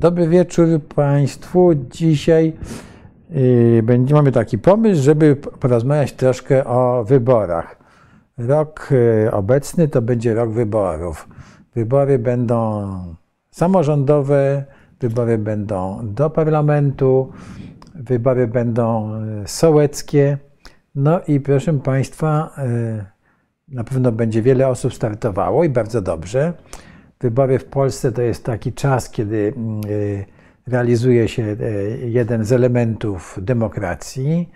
[0.00, 1.74] Dobry wieczór Państwu.
[1.74, 2.52] Dzisiaj
[3.30, 7.76] yy, będzie, mamy taki pomysł, żeby porozmawiać troszkę o wyborach.
[8.38, 8.88] Rok
[9.24, 11.28] yy, obecny to będzie rok wyborów.
[11.74, 12.88] Wybory będą
[13.50, 14.64] samorządowe,
[15.00, 17.32] wybory będą do parlamentu,
[17.94, 20.38] wybory będą yy, sołeckie.
[20.94, 22.50] No i proszę Państwa,
[23.68, 26.52] na pewno będzie wiele osób startowało i bardzo dobrze.
[27.20, 30.24] Wybory w Polsce to jest taki czas, kiedy mm, y,
[30.66, 34.50] realizuje się y, jeden z elementów demokracji.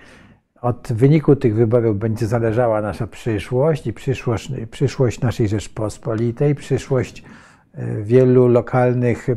[0.60, 7.24] Od wyniku tych wyborów będzie zależała nasza przyszłość i przyszłość, przyszłość naszej Rzeczpospolitej, przyszłość
[7.78, 9.28] y, wielu lokalnych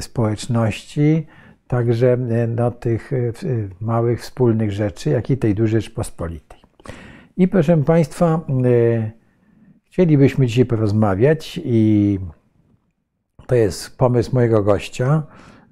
[0.00, 1.26] społeczności,
[1.66, 2.16] także
[2.48, 3.10] no, tych
[3.80, 6.60] małych wspólnych rzeczy, jak i tej dużej Rzeczpospolitej.
[7.36, 8.40] I proszę Państwa,
[9.90, 12.18] Chcielibyśmy dzisiaj porozmawiać i
[13.46, 15.22] to jest pomysł mojego gościa,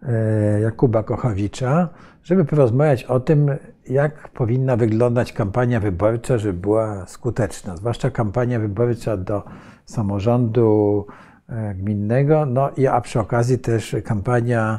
[0.02, 1.88] e, Jakuba Kochowicza,
[2.22, 3.50] żeby porozmawiać o tym,
[3.88, 9.42] jak powinna wyglądać kampania wyborcza, żeby była skuteczna, zwłaszcza kampania wyborcza do
[9.84, 11.06] samorządu
[11.48, 14.78] e, gminnego, no i a przy okazji też kampania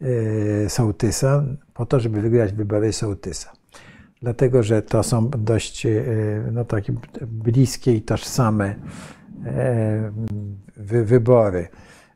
[0.00, 1.44] e, sołtysa,
[1.74, 3.59] po to, żeby wygrać wybory sołtysa
[4.22, 5.90] dlatego że to są dość e,
[6.52, 6.92] no, takie
[7.26, 8.74] bliskie i tożsame
[9.46, 10.12] e,
[10.76, 11.68] wy, wybory.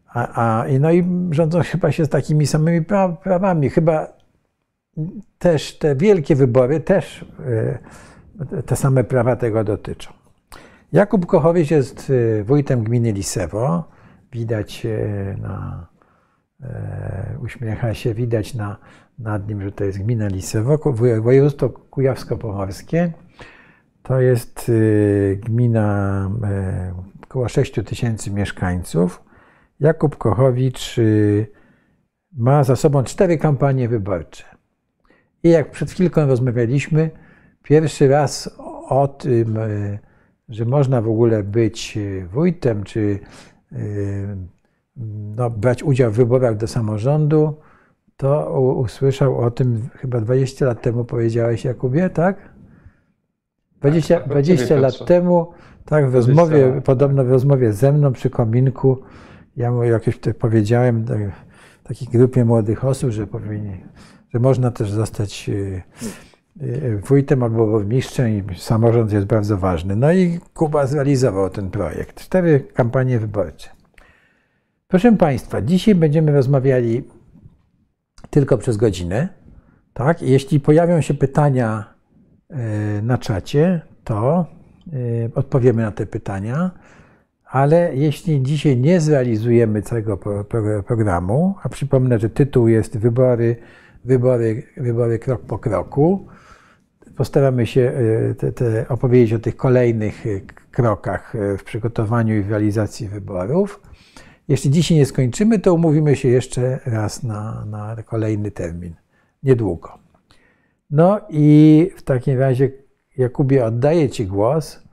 [0.09, 0.29] A,
[0.63, 2.87] a, no i rządzą chyba się z takimi samymi
[3.23, 3.71] prawami.
[3.71, 4.13] Chyba
[5.39, 7.25] też te wielkie wybory też
[8.53, 10.13] e, te same prawa tego dotyczą.
[10.93, 12.13] Jakub Kochowicz jest
[12.45, 13.85] wójtem gminy Lisewo.
[14.33, 14.87] Widać
[15.39, 15.87] na,
[17.43, 18.77] uśmiecha się, widać na,
[19.19, 20.79] nad nim, że to jest gmina Lisewo,
[21.23, 23.13] województwo kujawsko-pomorskie.
[24.03, 29.23] To jest y, gmina e, około 6 tysięcy mieszkańców.
[29.81, 31.47] Jakub Kochowicz y,
[32.33, 34.45] ma za sobą cztery kampanie wyborcze.
[35.43, 37.11] I jak przed chwilką rozmawialiśmy,
[37.63, 38.57] pierwszy raz
[38.89, 39.99] o tym, e,
[40.49, 43.19] że można w ogóle być e, wójtem, czy
[45.37, 47.55] no, brać udział w wyborach do samorządu,
[48.17, 52.37] to usłyszał o tym chyba 20 lat temu, powiedziałeś Jakubie, tak?
[53.81, 55.53] 20, tak, 20 lat temu,
[55.85, 58.99] tak, w rozmowie, podobno w rozmowie ze mną przy kominku,
[59.57, 61.19] ja mu jakieś powiedziałem tak,
[61.83, 63.85] takiej grupie młodych osób, że powinni,
[64.35, 65.83] że można też zostać y,
[66.63, 69.97] y, wójtem albo burmistrzem i samorząd jest bardzo ważny.
[69.97, 72.21] No i Kuba zrealizował ten projekt.
[72.21, 73.69] Cztery kampanie wyborcze.
[74.95, 77.03] Proszę Państwa, dzisiaj będziemy rozmawiali
[78.31, 79.29] tylko przez godzinę.
[79.95, 80.23] Tak?
[80.23, 81.95] Jeśli pojawią się pytania
[82.51, 84.47] e, na czacie, to
[84.87, 86.71] e, odpowiemy na te pytania.
[87.45, 90.17] Ale jeśli dzisiaj nie zrealizujemy całego
[90.87, 93.57] programu, a przypomnę, że tytuł jest Wybory,
[94.05, 96.27] wybory, wybory krok po kroku,
[97.17, 97.93] postaramy się
[98.31, 100.25] e, te, te opowiedzieć o tych kolejnych
[100.71, 103.94] krokach w przygotowaniu i w realizacji wyborów.
[104.49, 108.95] Jeśli dzisiaj nie skończymy, to umówimy się jeszcze raz na, na kolejny termin.
[109.43, 109.99] Niedługo.
[110.91, 112.71] No i w takim razie,
[113.17, 114.85] Jakubie, oddaję Ci głos.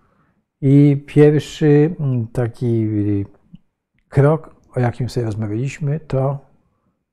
[0.61, 2.87] I pierwszy mm, taki
[4.09, 6.39] krok, o jakim sobie rozmawialiśmy, to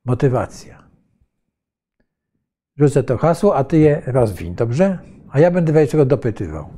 [0.05, 0.83] motywacja.
[2.77, 4.99] Rzucę to hasło, a Ty je rozwiń, dobrze?
[5.31, 6.69] A ja będę czego dopytywał.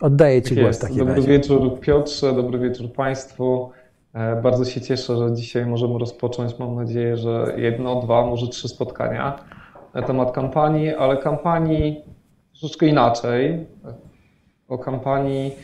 [0.00, 1.28] Oddaję Ci tak głos w takim Dobry razie.
[1.28, 3.70] wieczór Piotrze, dobry wieczór Państwu.
[4.14, 8.68] E, bardzo się cieszę, że dzisiaj możemy rozpocząć, mam nadzieję, że jedno, dwa, może trzy
[8.68, 9.38] spotkania
[9.94, 12.00] na temat kampanii, ale kampanii
[12.52, 13.66] troszeczkę inaczej.
[14.68, 15.54] O kampanii,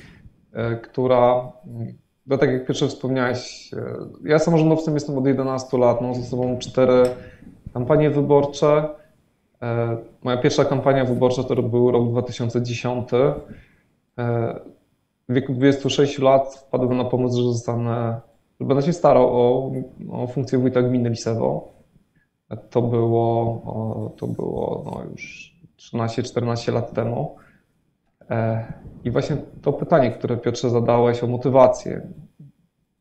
[0.52, 1.52] e, która,
[2.26, 6.58] bo tak jak pierwsze wspomniałeś, e, ja samorządowcem jestem od 11 lat, mam ze sobą
[6.58, 7.02] cztery
[7.74, 8.88] kampanie wyborcze.
[10.22, 13.08] Moja pierwsza kampania wyborcza to był rok 2010.
[15.28, 18.20] W wieku 26 lat wpadłem na pomysł, że zostanę
[18.60, 19.72] Będę się starał o,
[20.10, 21.72] o funkcję wójta gminy Lisewo.
[22.70, 27.36] To było, to było no już 13-14 lat temu.
[28.30, 28.64] E,
[29.04, 32.08] I właśnie to pytanie, które Piotrze zadałeś o motywację,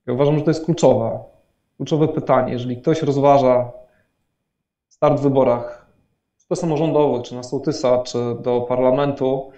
[0.08, 1.20] ja uważam, że to jest kluczowe.
[1.78, 2.54] Kluczowe pytanie.
[2.54, 3.72] Jeżeli ktoś rozważa
[4.88, 5.86] start w wyborach,
[6.38, 9.52] czy to samorządowych, czy na sołtysa, czy do parlamentu,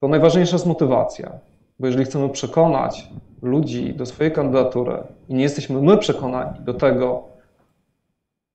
[0.00, 1.38] to najważniejsza jest motywacja.
[1.78, 3.08] Bo jeżeli chcemy przekonać
[3.42, 7.28] ludzi do swojej kandydatury i nie jesteśmy my przekonani do tego,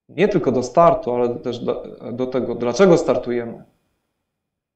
[0.10, 1.84] nie tylko do startu, ale też do,
[2.14, 3.64] do tego, dlaczego startujemy,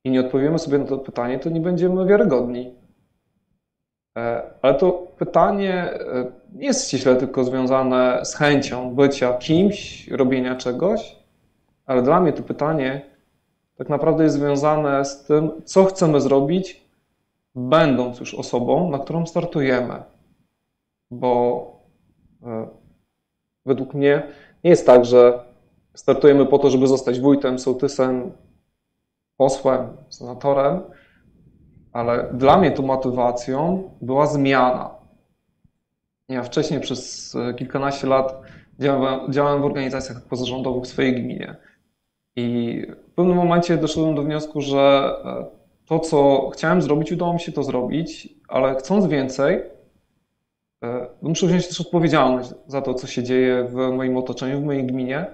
[0.04, 2.76] i nie odpowiemy sobie na to pytanie, to nie będziemy wiarygodni.
[4.62, 5.90] Ale to pytanie
[6.54, 11.16] nie jest ściśle tylko związane z chęcią bycia kimś, robienia czegoś,
[11.86, 13.02] ale dla mnie to pytanie
[13.76, 16.87] tak naprawdę jest związane z tym, co chcemy zrobić,
[17.58, 20.04] będąc już osobą, na którą startujemy.
[21.12, 21.72] Bo
[22.44, 22.68] e,
[23.66, 24.24] według mnie
[24.64, 25.46] nie jest tak, że
[25.94, 28.32] startujemy po to, żeby zostać wójtem, sołtysem,
[29.38, 30.82] posłem, senatorem,
[31.94, 34.90] ale dla mnie tą motywacją była zmiana.
[36.30, 38.42] Ja wcześniej przez e, kilkanaście lat
[39.30, 41.56] działałem, w organizacjach pozarządowych w swojej gminie.
[42.36, 42.82] I
[43.12, 45.57] w pewnym momencie doszedłem do wniosku, że e,
[45.88, 49.64] to, co chciałem zrobić, udało mi się to zrobić, ale chcąc więcej,
[50.84, 54.86] e, muszę wziąć też odpowiedzialność za to, co się dzieje w moim otoczeniu, w mojej
[54.86, 55.26] gminie.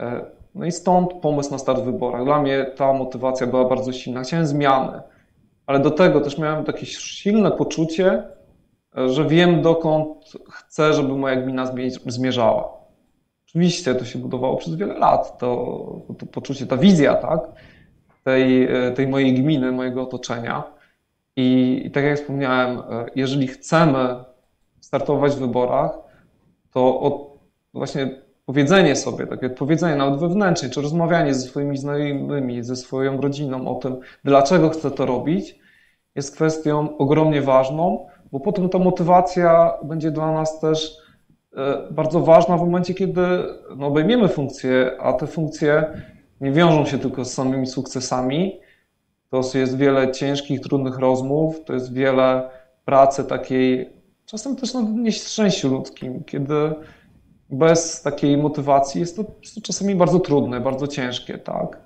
[0.00, 0.24] E,
[0.54, 2.24] no i stąd pomysł na start w wyborach.
[2.24, 4.22] Dla mnie ta motywacja była bardzo silna.
[4.22, 5.00] Chciałem zmiany,
[5.66, 8.22] ale do tego też miałem takie silne poczucie,
[9.06, 11.72] że wiem, dokąd chcę, żeby moja gmina
[12.06, 12.72] zmierzała.
[13.48, 15.46] Oczywiście to się budowało przez wiele lat, to,
[16.18, 17.40] to poczucie, ta wizja, tak,
[18.24, 20.62] tej, tej mojej gminy, mojego otoczenia.
[21.36, 22.82] I, I tak jak wspomniałem,
[23.14, 24.24] jeżeli chcemy
[24.80, 25.90] startować w wyborach,
[26.72, 27.38] to od,
[27.74, 28.10] właśnie
[28.46, 33.74] powiedzenie sobie, takie odpowiedzenie nawet wewnętrznie, czy rozmawianie ze swoimi znajomymi, ze swoją rodziną o
[33.74, 35.58] tym, dlaczego chcę to robić,
[36.14, 41.00] jest kwestią ogromnie ważną, bo potem ta motywacja będzie dla nas też
[41.56, 43.22] E, bardzo ważna w momencie, kiedy
[43.76, 45.84] no, obejmiemy funkcje, a te funkcje
[46.40, 48.60] nie wiążą się tylko z samymi sukcesami.
[49.30, 52.50] To jest wiele ciężkich, trudnych rozmów, to jest wiele
[52.84, 53.90] pracy takiej,
[54.26, 56.74] czasem też na nieszczęściu ludzkim, kiedy
[57.50, 61.78] bez takiej motywacji jest to, jest to czasami bardzo trudne, bardzo ciężkie, tak?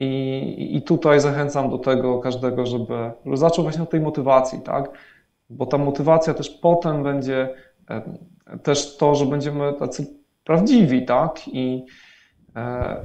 [0.00, 2.94] I, I tutaj zachęcam do tego każdego, żeby
[3.34, 4.90] zaczął właśnie od tej motywacji, tak?
[5.50, 7.54] Bo ta motywacja też potem będzie
[8.62, 10.06] też to, że będziemy tacy
[10.44, 11.40] prawdziwi, tak?
[11.48, 11.84] I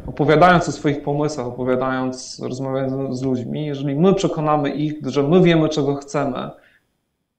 [0.06, 5.69] opowiadając o swoich pomysłach, opowiadając, rozmawiając z ludźmi, jeżeli my przekonamy ich, że my wiemy,
[5.69, 6.50] czego chcemy,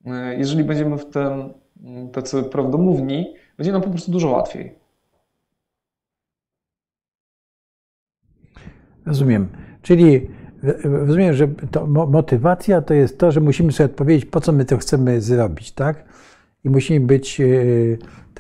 [0.06, 1.54] e, jeżeli będziemy w tym
[1.84, 4.74] mm, tacy prawdomówni, będzie nam po prostu dużo łatwiej.
[9.06, 9.48] Rozumiem.
[9.82, 10.30] Czyli
[10.84, 14.78] rozumiem, że to motywacja to jest to, że musimy sobie odpowiedzieć, po co my to
[14.78, 16.04] chcemy zrobić, tak?
[16.64, 17.44] i musimy być e,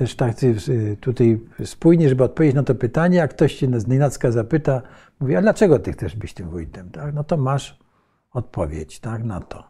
[0.02, 0.54] też tacy
[0.92, 3.16] e, tutaj spójni, żeby odpowiedzieć na to pytanie.
[3.18, 4.82] Jak ktoś cię z nienacka zapyta,
[5.20, 6.90] mówi, a dlaczego ty chcesz być tym wójtem?
[6.90, 7.14] Tak?
[7.14, 7.78] No to masz
[8.32, 9.64] odpowiedź tak, na to.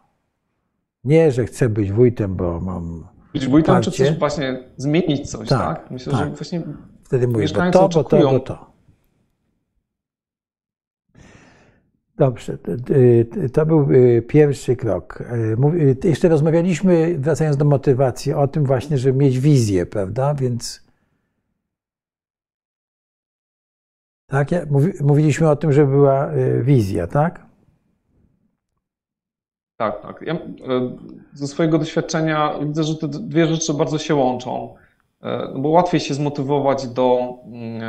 [1.05, 3.07] Nie, że chcę być wójtem, bo mam.
[3.33, 3.91] Być wójtem, parcie.
[3.91, 5.59] czy też właśnie zmienić coś, tak?
[5.59, 5.91] tak?
[5.91, 6.25] Myślę, tak.
[6.25, 6.63] że właśnie.
[7.05, 8.72] Wtedy mówisz, bo to, bo to, bo to.
[12.17, 12.59] Dobrze,
[13.53, 15.21] to był y, pierwszy krok.
[15.21, 20.35] Y, y, jeszcze rozmawialiśmy, wracając do motywacji, o tym właśnie, żeby mieć wizję, prawda?
[20.35, 20.87] Więc.
[24.27, 24.49] Tak,
[25.01, 26.31] mówiliśmy o tym, że była
[26.63, 27.47] wizja, tak?
[29.77, 30.23] Tak, tak.
[30.27, 30.39] Ja
[31.33, 34.75] ze swojego doświadczenia widzę, że te dwie rzeczy bardzo się łączą,
[35.57, 37.83] bo łatwiej się zmotywować do, mm,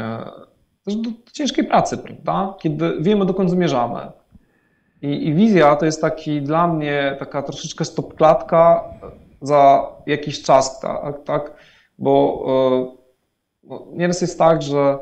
[0.88, 2.56] do ciężkiej pracy, prawda?
[2.60, 4.12] Kiedy wiemy, dokąd zmierzamy.
[5.02, 8.84] I, I, wizja to jest taki dla mnie taka troszeczkę stopklatka
[9.42, 11.24] za jakiś czas, tak?
[11.24, 11.54] tak?
[12.00, 12.44] Bo
[13.64, 15.00] no, nieraz jest tak, że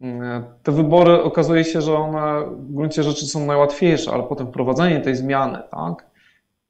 [0.00, 5.00] mm, te wybory okazuje się, że one w gruncie rzeczy są najłatwiejsze, ale potem wprowadzenie
[5.00, 6.06] tej zmiany, tak?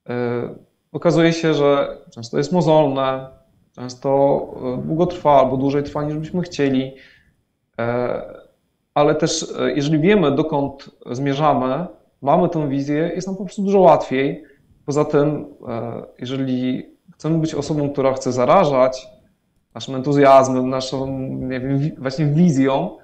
[0.08, 0.54] E,
[0.92, 3.28] okazuje się, że często jest mozolne,
[3.72, 4.40] często
[4.78, 6.92] e, długo trwa albo dłużej trwa niż byśmy chcieli.
[8.94, 11.86] Ale też, jeżeli wiemy, dokąd zmierzamy,
[12.22, 14.44] mamy tę wizję, jest nam po prostu dużo łatwiej.
[14.86, 19.06] Poza tym, e, jeżeli chcemy być osobą, która chce zarażać
[19.74, 22.96] naszym entuzjazmem, naszą nie wiem, właśnie wizją,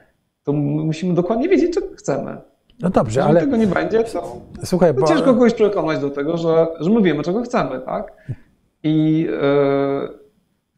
[0.44, 2.36] to musimy dokładnie wiedzieć, czego chcemy.
[2.80, 3.40] No dobrze, Jeżeli ale.
[3.46, 5.06] tego nie będzie, to, Słuchaj, to bo...
[5.06, 8.12] ciężko kogoś przekonać do tego, że, że my wiemy, czego chcemy, tak?
[8.82, 10.08] I e,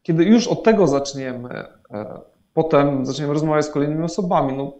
[0.02, 1.48] kiedy już od tego zaczniemy,
[1.90, 2.20] e,
[2.54, 4.56] Potem zaczniemy rozmawiać z kolejnymi osobami.
[4.56, 4.72] No,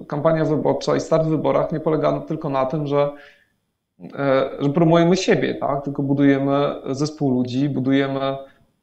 [0.00, 3.10] e, kampania wyborcza i start w wyborach nie polega tylko na tym, że,
[4.14, 5.84] e, że promujemy siebie, tak?
[5.84, 8.20] tylko budujemy zespół ludzi, budujemy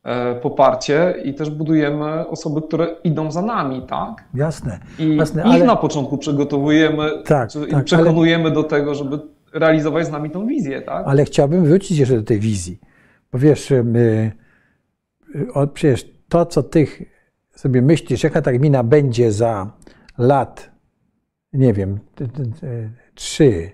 [0.04, 4.24] e, poparcie i też budujemy osoby, które idą za nami, tak?
[4.34, 4.80] Jasne.
[5.00, 5.66] I jasne, ich ale...
[5.66, 8.54] na początku przygotowujemy tak, czy, tak, przekonujemy ale...
[8.54, 9.20] do tego, żeby
[9.54, 11.08] realizować z nami tą wizję, tak?
[11.08, 12.80] Ale chciałbym wrócić jeszcze do tej wizji.
[13.32, 14.32] Bo wiesz, my,
[15.54, 17.17] o, przecież to, co tych
[17.58, 19.72] sobie myślisz, jaka ta gmina będzie za
[20.18, 20.72] lat,
[21.54, 22.00] nie wiem,
[23.16, 23.72] trzy,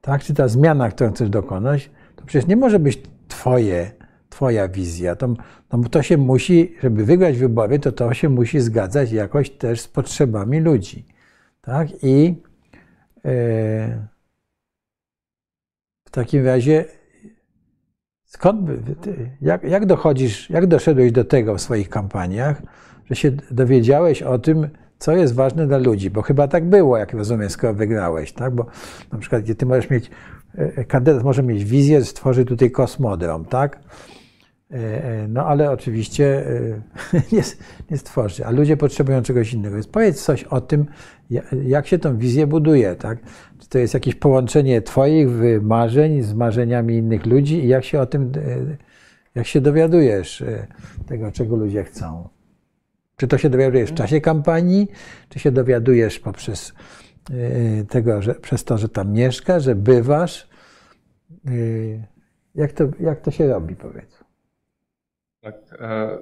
[0.00, 0.22] tak?
[0.22, 3.90] Czy ta zmiana, którą chcesz dokonać, to przecież nie może być twoje,
[4.28, 5.16] twoja wizja.
[5.16, 5.34] To,
[5.72, 9.88] no to się musi, żeby wygrać wybory, to to się musi zgadzać jakoś też z
[9.88, 11.06] potrzebami ludzi.
[11.60, 11.88] Tak?
[12.04, 12.42] I
[13.24, 14.08] e,
[16.04, 16.84] w takim razie
[18.24, 18.70] skąd,
[19.40, 22.62] jak, jak dochodzisz, jak doszedłeś do tego w swoich kampaniach,
[23.10, 27.12] że się dowiedziałeś o tym, co jest ważne dla ludzi, bo chyba tak było, jak
[27.12, 28.54] rozumiem, skoro wygrałeś, tak?
[28.54, 28.66] Bo
[29.12, 30.10] na przykład, gdzie ty możesz mieć,
[30.54, 33.80] e, kandydat może mieć wizję, stworzy tutaj kosmodrom, tak?
[34.70, 36.44] E, e, no ale oczywiście
[37.32, 37.42] nie,
[37.90, 39.74] nie stworzy, a ludzie potrzebują czegoś innego.
[39.74, 40.86] Więc powiedz coś o tym,
[41.66, 43.18] jak się tą wizję buduje, tak?
[43.58, 45.28] Czy to jest jakieś połączenie Twoich
[45.62, 48.32] marzeń z marzeniami innych ludzi i jak się o tym,
[49.34, 50.44] jak się dowiadujesz
[51.06, 52.35] tego, czego ludzie chcą?
[53.16, 54.88] Czy to się dowiadujesz w czasie kampanii,
[55.28, 56.74] czy się dowiadujesz poprzez
[57.30, 60.48] y, tego, że przez to, że tam mieszkasz, że bywasz?
[61.48, 62.02] Y,
[62.54, 64.24] jak to, jak to się robi, powiedz?
[65.40, 65.54] Tak.
[65.80, 66.18] E,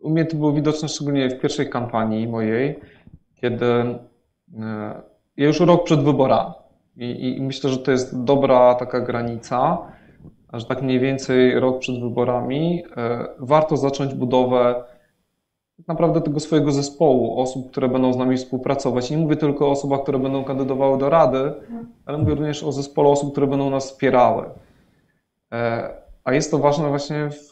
[0.00, 2.80] u mnie to było widoczne szczególnie w pierwszej kampanii mojej,
[3.34, 3.98] kiedy e,
[5.36, 6.54] ja już rok przed wyborami
[6.96, 9.78] i, i myślę, że to jest dobra taka granica,
[10.52, 14.84] że tak mniej więcej rok przed wyborami e, warto zacząć budowę
[15.76, 19.10] tak naprawdę tego swojego zespołu osób, które będą z nami współpracować.
[19.10, 21.52] Nie mówię tylko o osobach, które będą kandydowały do rady,
[22.06, 24.44] ale mówię również o zespole osób, które będą nas wspierały.
[25.52, 25.90] E,
[26.24, 27.50] a jest to ważne właśnie w,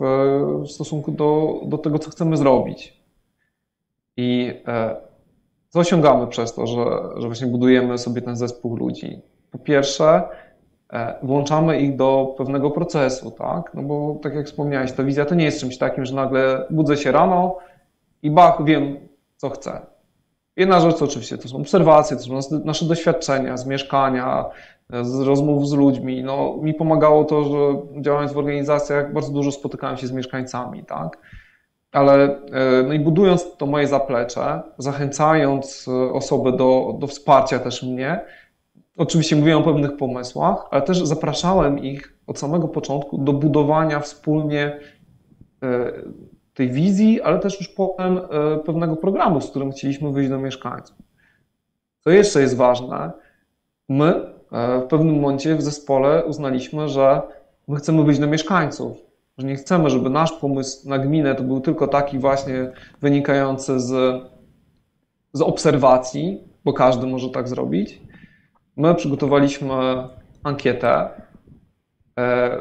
[0.70, 3.02] stosunku do, do tego, co chcemy zrobić.
[4.16, 4.96] I e,
[5.68, 6.84] co osiągamy przez to, że,
[7.16, 9.22] że właśnie budujemy sobie ten zespół ludzi?
[9.50, 10.22] Po pierwsze,
[10.92, 13.74] e, włączamy ich do pewnego procesu, tak?
[13.74, 16.96] No bo tak jak wspomniałeś, ta wizja to nie jest czymś takim, że nagle budzę
[16.96, 17.58] się rano,
[18.22, 19.86] i bach, wiem, co chcę.
[20.56, 24.50] Jedna rzecz oczywiście to są obserwacje, to są nasze doświadczenia z mieszkania,
[25.02, 26.22] z rozmów z ludźmi.
[26.22, 31.18] No, mi pomagało to, że działając w organizacjach bardzo dużo spotykałem się z mieszkańcami, tak?
[31.92, 37.82] Ale e, no i budując to moje zaplecze, zachęcając e, osoby do, do wsparcia też
[37.82, 38.20] mnie,
[38.96, 44.80] oczywiście mówiłem o pewnych pomysłach, ale też zapraszałem ich od samego początku do budowania wspólnie
[45.62, 45.92] e,
[46.54, 50.96] tej wizji, ale też już potem e, pewnego programu, z którym chcieliśmy wyjść do mieszkańców.
[52.00, 53.12] Co jeszcze jest ważne,
[53.88, 57.22] my e, w pewnym momencie w zespole uznaliśmy, że
[57.68, 58.96] my chcemy wyjść do mieszkańców,
[59.38, 64.22] że nie chcemy, żeby nasz pomysł na gminę to był tylko taki właśnie wynikający z,
[65.32, 68.02] z obserwacji, bo każdy może tak zrobić.
[68.76, 69.74] My przygotowaliśmy
[70.42, 71.08] ankietę,
[72.18, 72.60] e,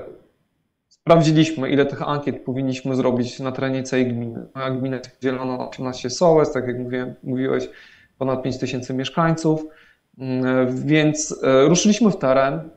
[1.01, 4.45] Sprawdziliśmy, ile tych ankiet powinniśmy zrobić na terenie całej gminy.
[4.55, 7.69] Moja gmina jest dzielona na 18 sołec, tak jak mówiłem, mówiłeś,
[8.17, 9.65] ponad 5 tysięcy mieszkańców,
[10.17, 12.69] mm, więc e, ruszyliśmy w teren,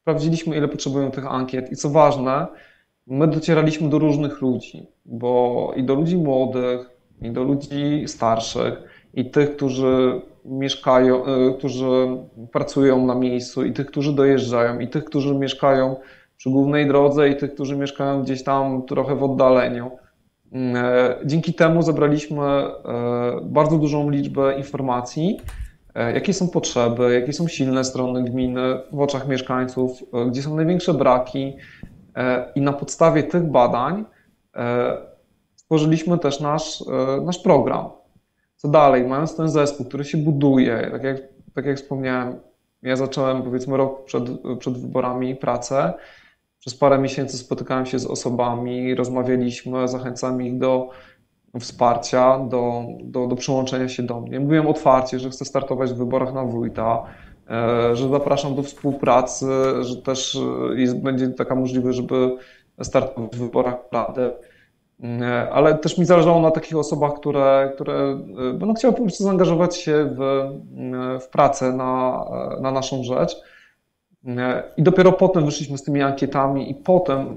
[0.00, 2.46] sprawdziliśmy, ile potrzebują tych ankiet i co ważne,
[3.06, 6.90] my docieraliśmy do różnych ludzi, bo i do ludzi młodych,
[7.22, 8.74] i do ludzi starszych,
[9.14, 12.08] i tych, którzy mieszkają, e, którzy
[12.52, 15.96] pracują na miejscu, i tych, którzy dojeżdżają, i tych, którzy mieszkają
[16.42, 19.90] przy głównej drodze i tych, którzy mieszkają gdzieś tam trochę w oddaleniu.
[20.52, 22.72] Mm, e, dzięki temu zebraliśmy e,
[23.42, 25.40] bardzo dużą liczbę informacji,
[25.94, 30.94] e, jakie są potrzeby, jakie są silne strony gminy w oczach mieszkańców, gdzie są największe
[30.94, 31.56] braki
[32.54, 34.04] i na podstawie tych badań
[35.56, 36.84] stworzyliśmy też nasz,
[37.24, 37.88] nasz program.
[38.56, 41.16] Co dalej, mając ten zespół, który się buduje, tak jak,
[41.54, 42.40] tak jak wspomniałem,
[42.82, 44.24] ja zacząłem powiedzmy rok przed,
[44.58, 45.92] przed wyborami pracę,
[46.62, 50.90] przez parę miesięcy spotykałem się z osobami, rozmawialiśmy, zachęcałem ich do
[51.60, 54.40] wsparcia, do, do, do przyłączenia się do mnie.
[54.40, 57.02] Mówiłem otwarcie, że chcę startować w wyborach na wójta,
[57.50, 59.46] e, że zapraszam do współpracy,
[59.80, 60.38] że też
[60.76, 62.36] jest, będzie taka możliwość, żeby
[62.82, 64.30] startować w wyborach rady.
[65.02, 69.24] E, ale też mi zależało na takich osobach, które, które e, będą chciały po prostu
[69.24, 70.50] zaangażować się w,
[71.20, 72.24] w pracę na,
[72.60, 73.36] na naszą rzecz.
[74.26, 77.36] E, I dopiero potem wyszliśmy z tymi ankietami, i potem, e,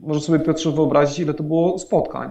[0.00, 2.30] może sobie Piotrze wyobrazić, ile to było spotkań.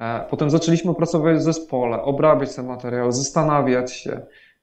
[0.00, 4.20] E, potem zaczęliśmy pracować w zespole, obrabiać te materiały, zastanawiać się.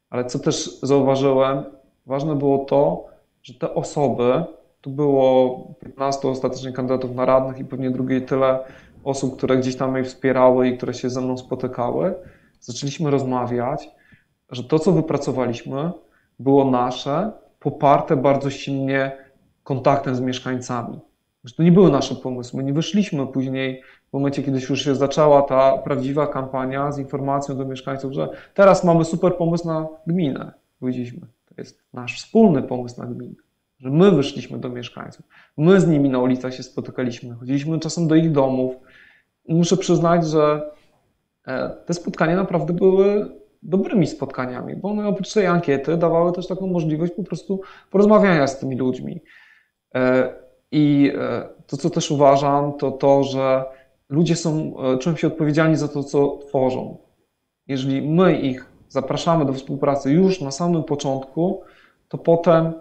[0.10, 1.64] Ale co też zauważyłem,
[2.06, 3.06] ważne było to,
[3.44, 4.44] że te osoby,
[4.82, 8.60] tu było 15 ostatecznie kandydatów na radnych i pewnie drugie tyle
[9.04, 12.16] osób, które gdzieś tam mnie wspierały i które się ze mną spotykały,
[12.60, 13.90] zaczęliśmy rozmawiać,
[14.50, 15.92] że to, co wypracowaliśmy,
[16.40, 17.32] było nasze,
[17.66, 19.12] poparte bardzo silnie
[19.64, 21.00] kontaktem z mieszkańcami.
[21.58, 22.58] To nie były nasze pomysły.
[22.58, 27.58] My nie wyszliśmy później, w momencie, kiedy już się zaczęła ta prawdziwa kampania z informacją
[27.58, 30.52] do mieszkańców, że teraz mamy super pomysł na gminę.
[30.80, 33.36] Powiedzieliśmy, to jest nasz wspólny pomysł na gminę.
[33.80, 35.26] że my wyszliśmy do mieszkańców,
[35.58, 38.76] my z nimi na ulicach się spotykaliśmy, chodziliśmy czasem do ich domów.
[39.48, 40.72] Muszę przyznać, że
[41.48, 43.32] e, te spotkania naprawdę były
[43.64, 48.60] dobrymi spotkaniami, bo one oprócz tej ankiety dawały też taką możliwość po prostu porozmawiania z
[48.60, 49.22] tymi ludźmi.
[49.96, 50.34] E,
[50.72, 53.66] I e, to, co też uważam, to to, że
[54.10, 56.98] ludzie są, czują się odpowiedzialni za to, co tworzą.
[57.68, 61.62] Jeżeli my ich zapraszamy do współpracy już na samym początku,
[62.10, 62.74] to potem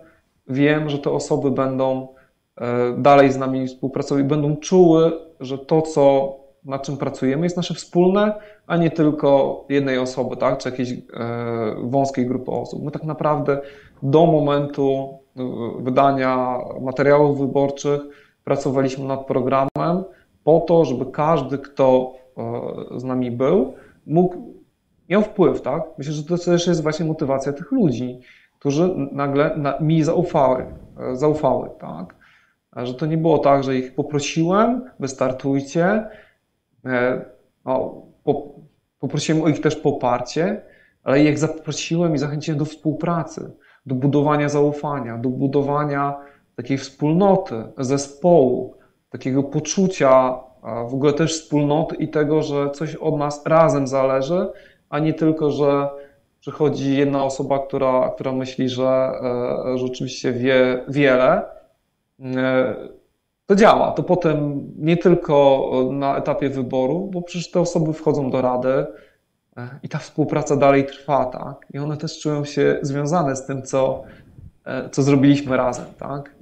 [0.49, 2.09] wiem, że te osoby będą
[2.57, 7.75] e, dalej z nami współpracować, będą czuły, że to, co, nad czym pracujemy, jest nasze
[7.75, 8.35] wspólne,
[8.67, 10.59] a nie tylko jednej osoby, tak?
[10.59, 10.97] czy jakiejś e,
[11.83, 12.85] wąskiej grupy osób.
[12.85, 13.61] My tak naprawdę
[14.03, 15.43] do momentu e,
[15.83, 18.01] wydania materiałów wyborczych
[18.45, 20.05] pracowaliśmy nad programem
[20.45, 22.15] po to, żeby każdy, kto
[22.97, 23.75] z nami był,
[24.07, 24.55] mógł,
[25.09, 25.83] miał wpływ, tak?
[25.99, 28.21] Myślę, że to też jest właśnie motywacja tych ludzi
[28.65, 30.67] którzy nagle mi zaufały,
[31.01, 32.15] e, zaufały, tak?
[32.77, 36.11] Że to nie było tak, że ich poprosiłem, wystartujcie, e,
[39.01, 40.63] poprosiłem o ich też poparcie,
[41.03, 43.51] ale ich zaprosiłem i zachęciłem do współpracy,
[43.87, 46.17] do budowania zaufania, do budowania
[46.57, 48.75] takiej wspólnoty, zespołu,
[49.11, 50.35] takiego poczucia
[50.89, 54.49] w ogóle też wspólnoty i tego, że coś od nas razem zależy,
[54.91, 55.89] a nie tylko, że
[56.41, 61.43] przychodzi jedna osoba, która, która myśli, że, e, że rzeczywiście wie wiele,
[62.21, 62.75] e,
[63.47, 63.93] to działa.
[63.93, 68.87] To potem nie tylko na etapie wyboru, bo przecież te osoby wchodzą do rady
[69.57, 71.67] e, i ta współpraca dalej trwa, tak?
[71.75, 74.03] I one też czują się związane z tym, co,
[74.93, 76.35] co zrobiliśmy razem, tak?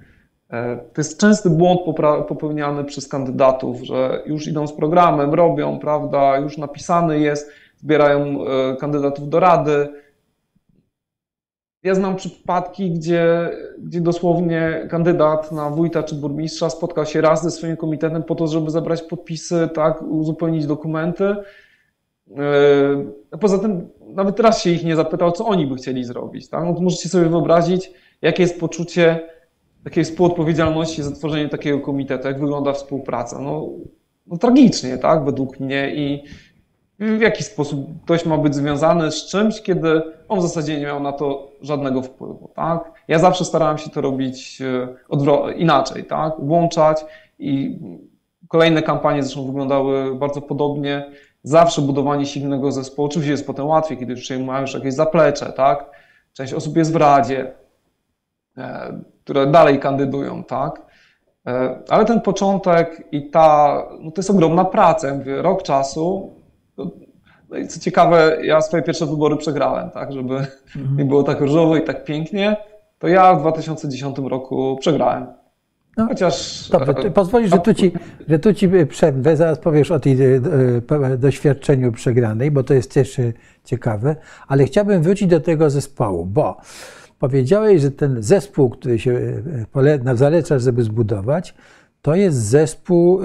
[0.92, 1.80] To jest częsty błąd
[2.28, 8.76] popełniany przez kandydatów, że już idą z programem, robią, prawda, już napisany jest, zbierają e,
[8.76, 9.88] kandydatów do rady.
[11.82, 17.50] Ja znam przypadki, gdzie, gdzie dosłownie kandydat na wójta czy burmistrza spotkał się raz ze
[17.50, 21.25] swoim komitetem po to, żeby zebrać podpisy, tak, uzupełnić dokumenty.
[23.32, 26.49] E, poza tym nawet raz się ich nie zapytał, co oni by chcieli zrobić.
[26.49, 26.64] Tak?
[26.64, 27.90] No możecie sobie wyobrazić,
[28.23, 29.21] jakie jest poczucie
[29.84, 33.38] takiej współodpowiedzialności za tworzenie takiego komitetu, jak wygląda współpraca.
[33.38, 33.68] No,
[34.26, 36.25] no tragicznie, tak, według mnie i
[37.02, 41.00] w jaki sposób ktoś ma być związany z czymś, kiedy on w zasadzie nie miał
[41.00, 42.93] na to żadnego wpływu, tak?
[43.08, 46.32] Ja zawsze starałem się to robić e, inaczej, tak?
[46.38, 47.04] Włączać
[47.38, 47.78] i
[48.49, 51.10] kolejne kampanie zresztą wyglądały bardzo podobnie.
[51.43, 55.91] Zawsze budowanie silnego zespołu, oczywiście jest potem łatwiej, kiedy już mają już jakieś zaplecze, tak?
[56.32, 57.52] Część osób jest w Radzie,
[58.58, 60.82] e, które dalej kandydują, tak?
[61.47, 65.08] E, ale ten początek i ta, no to jest ogromna praca.
[65.08, 66.42] Ja mówię, rok czasu,
[67.52, 70.97] no i co ciekawe, ja swoje pierwsze wybory przegrałem, tak, żeby mhm.
[70.97, 72.56] nie było tak różowo i tak pięknie,
[72.99, 75.26] to ja w 2010 roku przegrałem.
[75.97, 76.69] No, Chociaż.
[76.71, 77.93] Dobrze, ty pozwolisz, że tu, ci,
[78.28, 80.41] że tu ci przerwę, zaraz powiesz o tej e,
[81.06, 83.32] e, doświadczeniu przegranej, bo to jest też e,
[83.65, 84.17] ciekawe,
[84.49, 86.56] ale chciałbym wrócić do tego zespołu, bo
[87.19, 89.43] powiedziałeś, że ten zespół, który się
[90.15, 91.54] zalecasz, żeby zbudować,
[92.02, 93.21] to jest zespół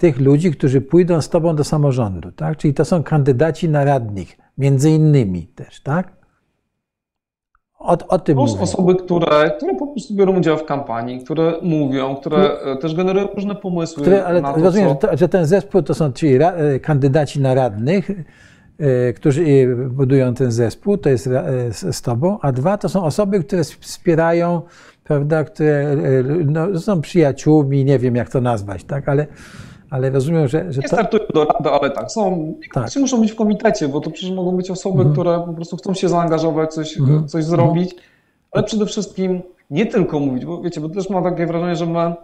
[0.00, 2.56] tych ludzi, którzy pójdą z tobą do samorządu, tak?
[2.56, 6.12] Czyli to są kandydaci na radnych, między innymi też, tak?
[7.78, 11.52] O, o tym to są osoby, które, które po prostu biorą udział w kampanii, które
[11.62, 14.02] mówią, które no, też generują różne pomysły.
[14.02, 15.16] Które, ale to, rozumiem, co...
[15.16, 18.10] że ten zespół to są ci e, kandydaci na radnych,
[18.78, 21.28] e, którzy budują ten zespół, to jest
[21.90, 24.62] z tobą, a dwa to są osoby, które wspierają,
[25.04, 25.96] prawda, które
[26.44, 29.26] no, są przyjaciółmi, nie wiem jak to nazwać, tak, ale
[29.90, 30.72] ale rozumiem, że.
[30.72, 30.96] że nie to...
[30.96, 32.54] startują do rady, ale tak, są.
[32.74, 32.90] Tak.
[32.96, 35.12] muszą być w komitecie, bo to przecież mogą być osoby, mhm.
[35.12, 37.28] które po prostu chcą się zaangażować, coś, mhm.
[37.28, 37.94] coś zrobić,
[38.52, 42.14] ale przede wszystkim nie tylko mówić, bo wiecie, bo też mam takie wrażenie, że my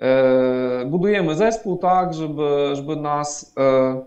[0.00, 4.02] e, budujemy zespół tak, żeby, żeby nas, e,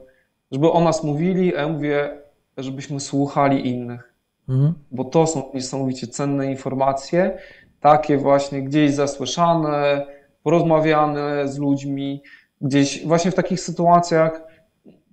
[0.52, 2.18] żeby o nas mówili, a ja mówię,
[2.58, 4.14] żebyśmy słuchali innych.
[4.50, 4.74] Mhm.
[4.92, 7.38] Bo to są niesamowicie cenne informacje,
[7.80, 10.06] takie właśnie gdzieś zasłyszane,
[10.44, 12.22] porozmawiane z ludźmi,
[12.62, 14.48] gdzieś właśnie w takich sytuacjach,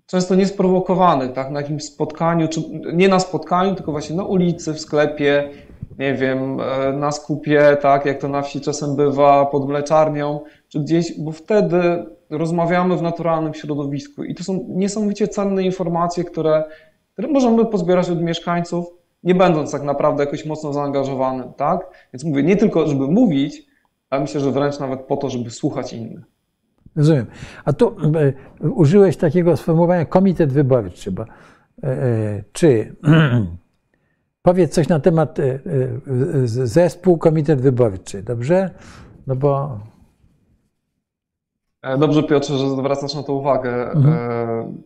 [0.06, 2.60] często niesprowokowanych, tak, na jakimś spotkaniu, czy
[2.92, 5.50] nie na spotkaniu, tylko właśnie na ulicy, w sklepie,
[5.98, 10.80] nie wiem, e, na skupie, tak, jak to na wsi czasem bywa, pod mleczarnią, czy
[10.80, 16.64] gdzieś, bo wtedy rozmawiamy w naturalnym środowisku i to są niesamowicie cenne informacje, które,
[17.12, 18.86] które możemy pozbierać od mieszkańców,
[19.22, 22.08] nie będąc tak naprawdę jakoś mocno zaangażowanym, tak?
[22.12, 23.66] Więc mówię, nie tylko, żeby mówić,
[24.10, 26.33] ale myślę, że wręcz nawet po to, żeby słuchać innych.
[26.96, 27.26] Rozumiem.
[27.64, 27.96] A tu
[28.62, 31.26] e, użyłeś takiego sformułowania komitet wyborczy, bo e,
[31.82, 32.68] e, czy
[34.42, 35.38] Powiedz coś na temat
[36.44, 38.70] zespół, komitet wyborczy, dobrze?
[39.26, 39.78] No bo
[41.98, 43.90] dobrze, Piotrze, że zwracasz na to uwagę.
[43.90, 44.82] Mhm.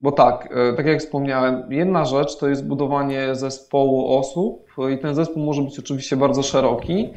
[0.00, 5.42] Bo tak, tak jak wspomniałem, jedna rzecz to jest budowanie zespołu osób i ten zespół
[5.42, 7.12] może być oczywiście bardzo szeroki.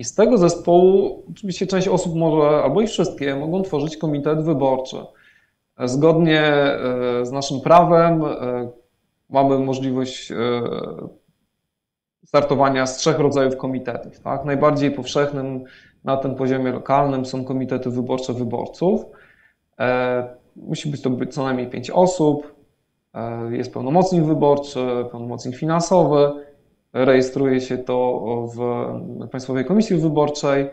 [0.00, 4.96] I z tego zespołu oczywiście część osób może, albo i wszystkie, mogą tworzyć komitet wyborczy.
[5.84, 6.42] Zgodnie
[7.22, 8.22] z naszym prawem
[9.30, 10.32] mamy możliwość
[12.24, 14.20] startowania z trzech rodzajów komitetów.
[14.20, 14.44] Tak?
[14.44, 15.64] Najbardziej powszechnym
[16.04, 19.04] na tym poziomie lokalnym są komitety wyborcze wyborców.
[19.80, 22.54] E, musi być to być co najmniej pięć osób.
[23.14, 26.49] E, jest pełnomocnik wyborczy, pełnomocnik finansowy.
[26.92, 28.20] Rejestruje się to
[28.54, 30.70] w Państwowej Komisji Wyborczej.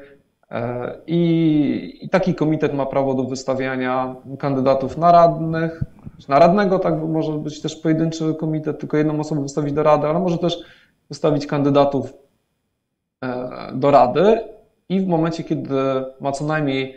[0.51, 5.83] E, I, I, taki komitet ma prawo do wystawiania kandydatów na radnych,
[6.29, 10.19] na radnego, tak może być też pojedynczy komitet, tylko jedną osobę wystawić do rady, ale
[10.19, 10.59] może też
[11.09, 12.13] wystawić kandydatów
[13.73, 14.39] do rady
[14.89, 15.73] i w momencie, kiedy
[16.21, 16.95] ma co najmniej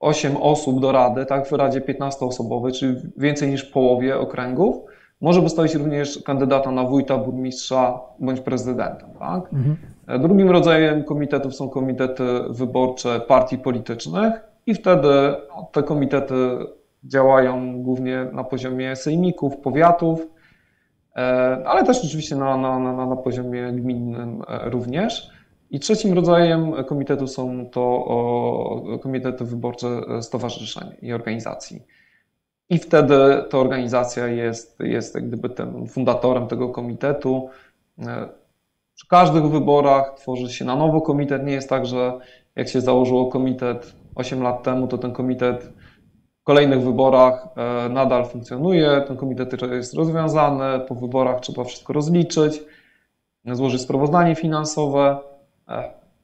[0.00, 4.76] 8 osób do rady, tak, w Radzie 15-osobowej, czyli więcej niż połowie okręgów,
[5.22, 9.06] może postawić również kandydata na wójta, burmistrza bądź prezydenta.
[9.18, 9.52] Tak?
[9.52, 9.76] Mhm.
[10.22, 14.32] Drugim rodzajem komitetów są komitety wyborcze partii politycznych
[14.66, 15.08] i wtedy
[15.72, 16.34] te komitety
[17.04, 20.26] działają głównie na poziomie sejmików, powiatów,
[21.16, 21.20] e,
[21.66, 25.30] ale też oczywiście na, na, na, na poziomie gminnym e, również.
[25.70, 28.04] I trzecim rodzajem komitetu są to
[29.02, 29.88] komitety wyborcze
[30.22, 31.82] stowarzyszeń i organizacji.
[32.72, 37.50] I wtedy ta organizacja jest, jest jak gdyby tym fundatorem tego komitetu.
[38.94, 41.44] Przy każdych wyborach tworzy się na nowo komitet.
[41.44, 42.18] Nie jest tak, że
[42.56, 45.72] jak się założyło komitet 8 lat temu, to ten komitet
[46.40, 49.04] w kolejnych wyborach e, nadal funkcjonuje.
[49.08, 50.80] Ten komitet jest rozwiązany.
[50.88, 52.62] Po wyborach trzeba wszystko rozliczyć,
[53.44, 55.18] złożyć sprawozdanie finansowe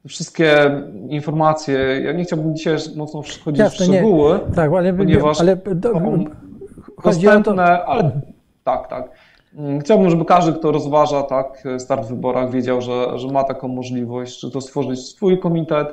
[0.07, 4.55] wszystkie informacje, ja nie chciałbym dzisiaj mocno wchodzić Jasne, w szczegóły, nie.
[4.55, 6.01] tak, ale, ponieważ ale, do, o
[7.43, 7.55] to...
[7.87, 8.21] ale
[8.65, 9.11] tak, tak.
[9.55, 13.69] Mm, chciałbym, żeby każdy, kto rozważa tak, start w wyborach, wiedział, że, że ma taką
[13.69, 15.89] możliwość, czy to stworzyć swój komitet,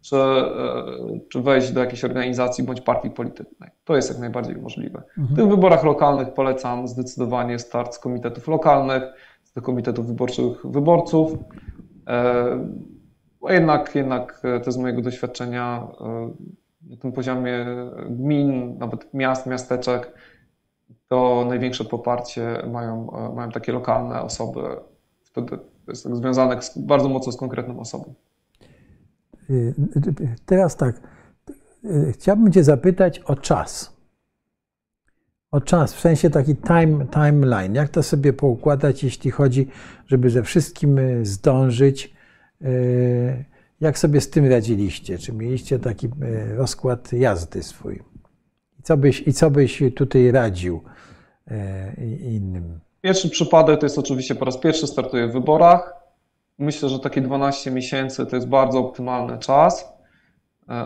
[0.00, 0.84] czy, e,
[1.28, 3.70] czy wejść do jakiejś organizacji bądź partii politycznej.
[3.84, 5.02] To jest jak najbardziej możliwe.
[5.18, 5.26] Mhm.
[5.26, 9.02] W tych wyborach lokalnych polecam zdecydowanie start z komitetów lokalnych,
[9.44, 11.32] z komitetów wyborczych wyborców.
[13.42, 16.30] Bo jednak, jednak e, to z mojego doświadczenia e,
[16.90, 17.66] na tym poziomie
[18.10, 20.12] gmin, nawet miast, miasteczek,
[21.08, 24.60] to największe poparcie mają, e, mają takie lokalne osoby.
[25.24, 28.14] Wtedy jest tak związane bardzo mocno z konkretną osobą.
[30.46, 31.00] Teraz tak,
[32.12, 33.96] chciałbym Cię zapytać o czas.
[35.50, 37.74] O czas, w sensie taki time, timeline.
[37.74, 39.68] Jak to sobie poukładać, jeśli chodzi,
[40.06, 42.21] żeby ze wszystkim zdążyć?
[42.64, 43.44] E,
[43.80, 45.18] jak sobie z tym radziliście?
[45.18, 48.02] Czy mieliście taki e, rozkład jazdy swój?
[48.78, 50.82] I co byś, i co byś tutaj radził
[51.50, 52.80] e, innym?
[53.00, 55.94] Pierwszy przypadek to jest oczywiście po raz pierwszy startuję w wyborach.
[56.58, 59.92] Myślę, że takie 12 miesięcy to jest bardzo optymalny czas.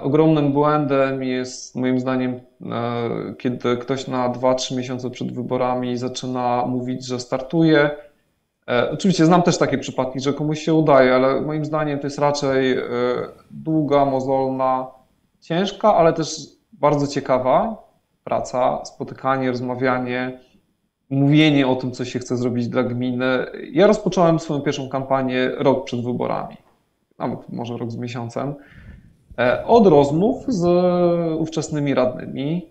[0.03, 2.41] Ogromnym błędem jest moim zdaniem,
[3.39, 7.91] kiedy ktoś na 2-3 miesiące przed wyborami zaczyna mówić, że startuje,
[8.91, 12.79] oczywiście znam też takie przypadki, że komuś się udaje, ale moim zdaniem to jest raczej
[12.79, 12.83] e,
[13.51, 14.87] długa, mozolna,
[15.41, 16.37] ciężka, ale też
[16.73, 17.87] bardzo ciekawa
[18.25, 20.41] praca, spotykanie, rozmawianie,
[21.11, 23.47] mówienie o tym, co się chce zrobić dla gminy.
[23.73, 26.57] Ja rozpocząłem swoją pierwszą kampanię rok przed wyborami,
[27.19, 28.55] nawet może rok z miesiącem,
[29.39, 30.65] e, od rozmów z
[31.39, 32.67] ówczesnymi radnymi.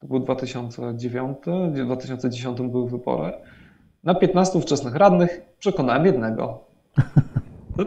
[0.00, 1.38] To był 2009,
[1.72, 3.32] w 2010 były wybory.
[4.06, 6.60] Na 15 wczesnych radnych przekonałem jednego.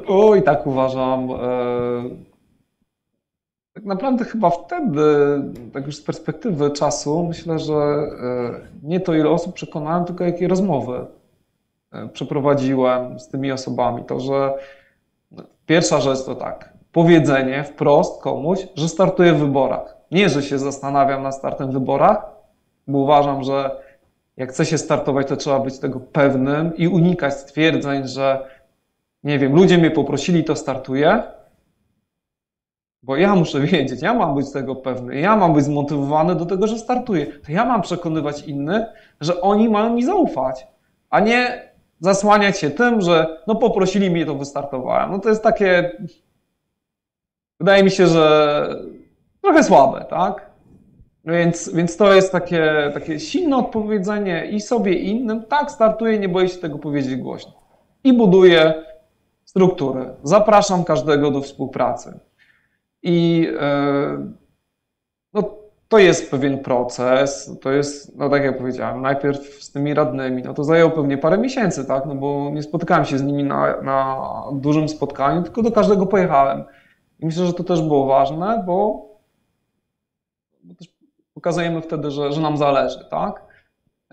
[0.08, 1.32] O, i tak uważam.
[1.32, 1.36] E,
[3.74, 5.02] tak naprawdę chyba wtedy,
[5.74, 8.08] tak już z perspektywy czasu, myślę, że e,
[8.84, 11.06] nie to ile osób przekonałem, tylko jakie rozmowy
[11.92, 14.04] e, przeprowadziłem z tymi osobami.
[14.04, 14.54] To, że
[15.66, 19.98] pierwsza rzecz to tak, powiedzenie wprost komuś, że startuję w wyborach.
[20.12, 22.26] Nie, że się zastanawiam nad startem w wyborach,
[22.88, 23.89] bo uważam, że
[24.40, 28.48] jak chce się startować, to trzeba być tego pewnym i unikać stwierdzeń, że
[29.24, 31.24] nie wiem, ludzie mnie poprosili, to startuję.
[33.04, 36.68] Bo ja muszę wiedzieć, ja mam być tego pewny, ja mam być zmotywowany do tego,
[36.68, 37.26] że startuję.
[37.26, 38.86] To ja mam przekonywać innych,
[39.22, 40.68] że oni mają mi zaufać,
[41.10, 45.12] a nie zasłaniać się tym, że no poprosili mnie, to wystartowałem.
[45.12, 45.92] No to jest takie,
[47.60, 48.76] wydaje mi się, że
[49.42, 50.49] trochę słabe, tak?
[51.32, 55.44] Więc, więc to jest takie, takie silne odpowiedzenie i sobie i innym.
[55.44, 57.52] Tak, startuję, nie boję się tego powiedzieć głośno.
[58.04, 58.84] i buduję
[59.46, 60.10] struktury.
[60.24, 62.20] Zapraszam każdego do współpracy.
[63.04, 63.48] I
[65.34, 65.44] no,
[65.88, 70.54] to jest pewien proces, to jest, no tak jak powiedziałem, najpierw z tymi radnymi, no
[70.54, 74.26] to zajęło pewnie parę miesięcy, tak, no bo nie spotykałem się z nimi na, na
[74.54, 76.64] dużym spotkaniu, tylko do każdego pojechałem.
[77.20, 79.09] I myślę, że to też było ważne, bo,
[81.40, 83.44] pokazujemy wtedy, że, że nam zależy, tak.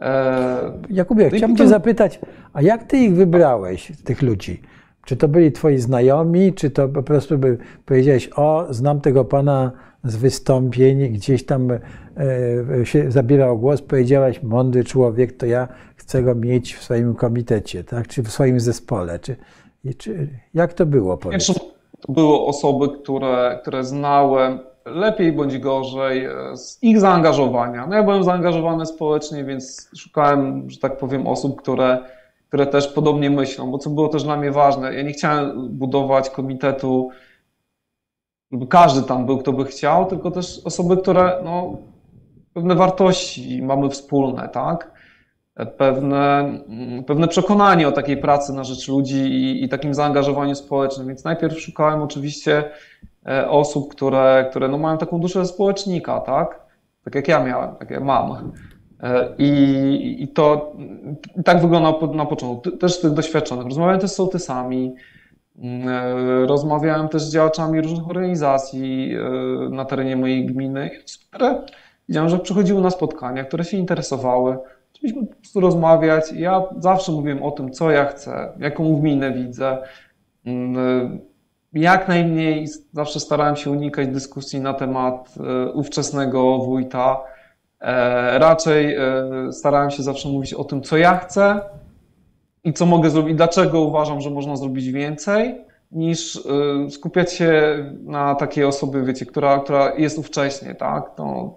[0.00, 0.72] E...
[0.90, 2.20] Jakubie, no chciałbym cię zapytać,
[2.52, 4.62] a jak ty ich wybrałeś, tych ludzi?
[5.04, 9.72] Czy to byli twoi znajomi, czy to po prostu by powiedziałeś, o, znam tego pana
[10.04, 11.80] z wystąpień, gdzieś tam e,
[12.86, 18.08] się zabierał głos, powiedziałaś, mądry człowiek, to ja chcę go mieć w swoim komitecie, tak?
[18.08, 19.18] czy w swoim zespole.
[19.18, 19.36] Czy,
[19.98, 21.16] czy, jak to było?
[21.16, 21.46] Powiedz?
[22.00, 27.86] To były osoby, które, które znałem lepiej bądź gorzej e, z ich zaangażowania.
[27.86, 31.98] No ja byłem zaangażowany społecznie, więc szukałem, że tak powiem, osób, które,
[32.48, 34.94] które też podobnie myślą, bo co było też dla mnie ważne.
[34.94, 37.10] Ja nie chciałem budować komitetu
[38.52, 41.76] żeby każdy tam był, kto by chciał, tylko też osoby, które no,
[42.54, 44.96] pewne wartości mamy wspólne, tak?
[45.78, 51.06] Pewne, mm, pewne przekonanie o takiej pracy na rzecz ludzi i, i takim zaangażowaniu społecznym.
[51.06, 52.64] Więc najpierw szukałem oczywiście
[53.48, 56.66] osób, które, które no mają taką duszę społecznika, tak?
[57.04, 58.52] Tak jak ja miałem, tak jak mam.
[59.02, 60.72] E, I, i to
[61.44, 62.70] tak wygląda na początku.
[62.70, 63.64] Też z tych doświadczonych.
[63.64, 64.94] Rozmawiałem też z sołtysami,
[65.58, 70.90] Mm, e, rozmawiałem też z działaczami różnych organizacji e, na terenie mojej gminy,
[71.30, 71.62] które
[72.08, 74.58] widziałem, że przychodziły na spotkania, które się interesowały.
[74.90, 76.32] Chcieliśmy po prostu rozmawiać.
[76.32, 79.78] Ja zawsze mówiłem o tym, co ja chcę, jaką gminę widzę.
[81.74, 85.34] E, jak najmniej zawsze starałem się unikać dyskusji na temat
[85.74, 87.20] ówczesnego wójta.
[88.32, 88.96] Raczej
[89.52, 91.60] starałem się zawsze mówić o tym, co ja chcę,
[92.64, 96.40] i co mogę zrobić, dlaczego uważam, że można zrobić więcej, niż
[96.90, 97.52] skupiać się
[98.02, 101.14] na takiej osobie, wiecie, która, która jest ówcześnie, tak?
[101.16, 101.54] To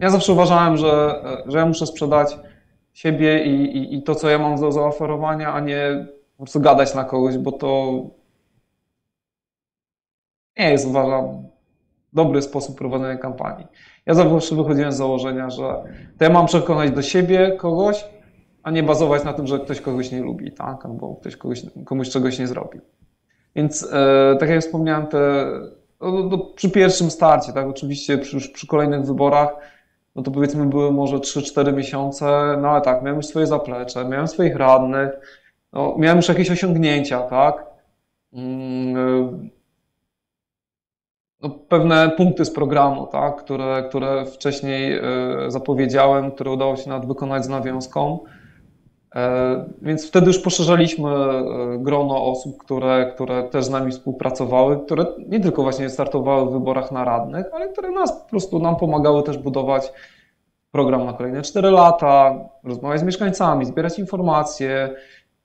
[0.00, 2.38] ja zawsze uważałem, że, że ja muszę sprzedać
[2.92, 6.06] siebie i, i, i to, co ja mam do zaoferowania, a nie
[6.36, 8.02] po prostu gadać na kogoś, bo to
[10.58, 11.48] nie jest, uważam,
[12.12, 13.66] dobry sposób prowadzenia kampanii.
[14.06, 15.62] Ja zawsze wychodziłem z założenia, że
[16.18, 18.04] to ja mam przekonać do siebie kogoś,
[18.62, 20.86] a nie bazować na tym, że ktoś kogoś nie lubi, tak?
[20.86, 22.80] albo ktoś kogoś, komuś czegoś nie zrobił.
[23.56, 25.46] Więc e, tak jak wspomniałem, te,
[26.00, 29.48] no, no, no, przy pierwszym starcie, tak, oczywiście przy, już przy kolejnych wyborach,
[30.14, 34.28] no to powiedzmy były może 3-4 miesiące, no ale tak, miałem już swoje zaplecze, miałem
[34.28, 35.10] swoich radnych,
[35.72, 37.66] no, miałem już jakieś osiągnięcia, tak.
[38.32, 39.57] Mm, e,
[41.42, 45.02] no, pewne punkty z programu, tak, które, które wcześniej e,
[45.48, 48.18] zapowiedziałem, które udało się nawet wykonać z nawiązką.
[49.14, 51.44] E, więc wtedy już poszerzaliśmy e,
[51.78, 56.92] grono osób, które, które też z nami współpracowały, które nie tylko właśnie startowały w wyborach
[56.92, 59.92] na radnych, ale które nas po prostu nam pomagały też budować
[60.72, 64.90] program na kolejne 4 lata, rozmawiać z mieszkańcami, zbierać informacje,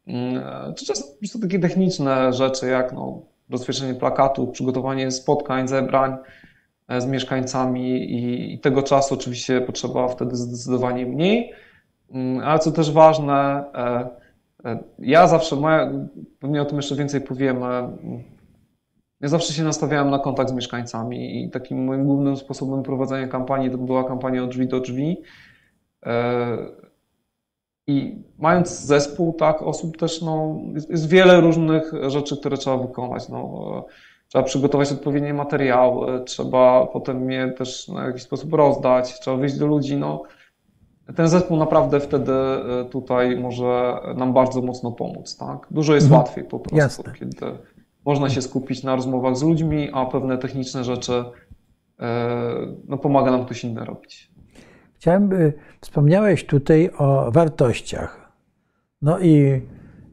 [0.08, 0.43] mm,
[0.75, 6.17] czy czasem po prostu takie techniczne rzeczy jak no, rozwieszenie plakatów, przygotowanie spotkań, zebrań
[6.97, 11.53] z mieszkańcami i, i tego czasu oczywiście potrzeba wtedy zdecydowanie mniej.
[12.12, 14.10] Mm, ale co też ważne, e,
[14.65, 15.91] e, ja zawsze, moja,
[16.39, 17.65] pewnie o tym jeszcze więcej powiemy,
[19.21, 23.71] ja zawsze się nastawiałem na kontakt z mieszkańcami i takim moim głównym sposobem prowadzenia kampanii
[23.71, 25.21] to była kampania od drzwi do drzwi.
[27.88, 33.30] I mając zespół tak osób też, no, jest, jest wiele różnych rzeczy, które trzeba wykonać.
[33.30, 33.86] No,
[34.28, 39.67] trzeba przygotować odpowiednie materiały, trzeba potem je też w jakiś sposób rozdać, trzeba wyjść do
[39.67, 39.98] ludzi.
[39.98, 40.24] No,
[41.15, 45.38] ten zespół naprawdę wtedy e, tutaj może nam bardzo mocno pomóc.
[45.38, 45.67] Tak?
[45.72, 46.22] Dużo jest mhm.
[46.22, 47.13] łatwiej po prostu, Jasne.
[47.19, 47.46] kiedy
[48.06, 51.24] można się skupić na rozmowach z ludźmi, a pewne techniczne rzeczy
[52.00, 52.48] e,
[52.88, 54.33] no, pomaga nam ktoś inny robić.
[55.03, 58.31] Chciałem, by wspomniałeś tutaj o wartościach.
[59.01, 59.61] No i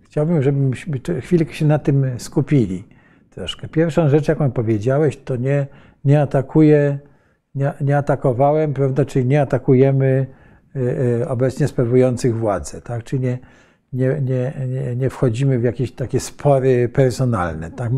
[0.02, 2.84] chciałbym, żebyśmy chwilkę się na tym skupili
[3.30, 3.68] troszkę.
[3.68, 5.66] Pierwszą rzecz, jaką powiedziałeś, to nie,
[6.04, 6.98] nie atakuję,
[7.54, 10.26] nie, nie atakowałem, prawda, czyli nie atakujemy
[10.76, 10.80] Y,
[11.22, 13.04] y, obecnie sprawujących władzę, tak?
[13.04, 13.38] Czyli nie,
[13.92, 17.92] nie, nie, nie wchodzimy w jakieś takie spory personalne, tak?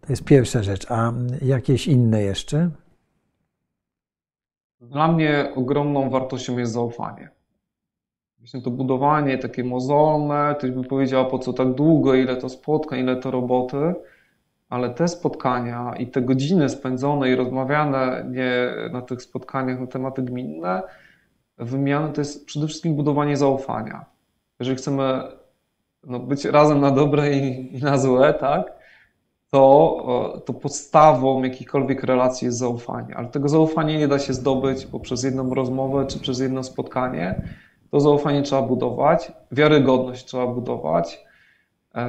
[0.00, 0.86] To jest pierwsza rzecz.
[0.90, 1.12] A
[1.42, 2.70] jakieś inne jeszcze?
[4.80, 7.28] Dla mnie ogromną wartością jest zaufanie.
[8.38, 13.00] Właśnie to budowanie takie mozolne, ktoś by powiedział, po co tak długo, ile to spotkań,
[13.00, 13.94] ile to roboty,
[14.68, 20.22] ale te spotkania i te godziny spędzone i rozmawiane nie na tych spotkaniach na tematy
[20.22, 20.82] gminne,
[21.58, 24.04] wymiany to jest przede wszystkim budowanie zaufania.
[24.60, 25.22] Jeżeli chcemy
[26.04, 28.77] no, być razem na dobre i, i na złe, tak?
[29.50, 33.16] To, to podstawą jakiejkolwiek relacji jest zaufanie.
[33.16, 37.42] Ale tego zaufania nie da się zdobyć poprzez jedną rozmowę czy przez jedno spotkanie.
[37.90, 41.24] To zaufanie trzeba budować, wiarygodność trzeba budować.
[41.94, 42.06] E,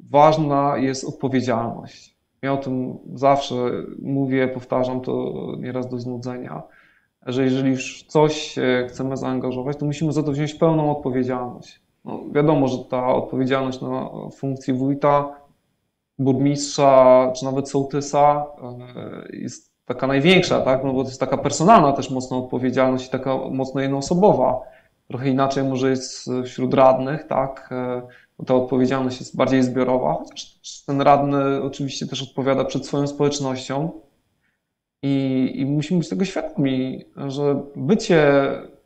[0.00, 2.16] ważna jest odpowiedzialność.
[2.42, 3.54] Ja o tym zawsze
[4.02, 6.62] mówię, powtarzam to nieraz do znudzenia,
[7.26, 8.56] że jeżeli już coś
[8.88, 11.80] chcemy zaangażować, to musimy za to wziąć pełną odpowiedzialność.
[12.04, 15.39] No, wiadomo, że ta odpowiedzialność na funkcji wójta,
[16.20, 20.84] burmistrza czy nawet sołtysa e, jest taka największa, tak?
[20.84, 24.60] no bo to jest taka personalna też mocno odpowiedzialność i taka mocno jednoosobowa.
[25.08, 27.68] Trochę inaczej może jest wśród radnych, tak?
[27.72, 28.02] E,
[28.46, 33.90] ta odpowiedzialność jest bardziej zbiorowa, chociaż ten radny oczywiście też odpowiada przed swoją społecznością
[35.02, 38.32] i, i musimy być tego świadomi, że bycie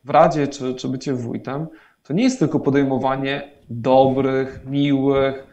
[0.05, 1.67] w radzie czy, czy bycie wójtem
[2.03, 5.47] to nie jest tylko podejmowanie dobrych, miłych,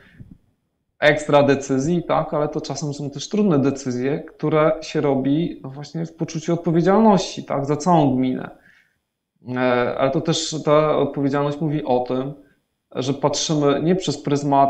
[1.01, 6.15] ekstra decyzji, tak, ale to czasem są też trudne decyzje, które się robi właśnie w
[6.15, 8.49] poczuciu odpowiedzialności, tak, za całą gminę.
[9.55, 9.59] E,
[9.97, 12.33] ale to też ta odpowiedzialność mówi o tym,
[12.95, 14.69] że patrzymy nie przez pryzmat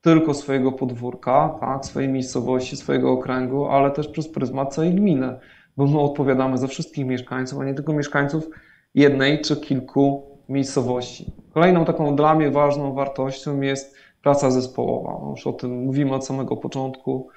[0.00, 5.38] tylko swojego podwórka, tak, swojej miejscowości, swojego okręgu, ale też przez pryzmat całej gminy,
[5.76, 8.50] bo my odpowiadamy za wszystkich mieszkańców, a nie tylko mieszkańców
[8.94, 11.32] jednej czy kilku miejscowości.
[11.54, 15.30] Kolejną taką dla mnie ważną wartością jest praca zespołowa.
[15.30, 17.28] Już o tym mówimy od samego początku,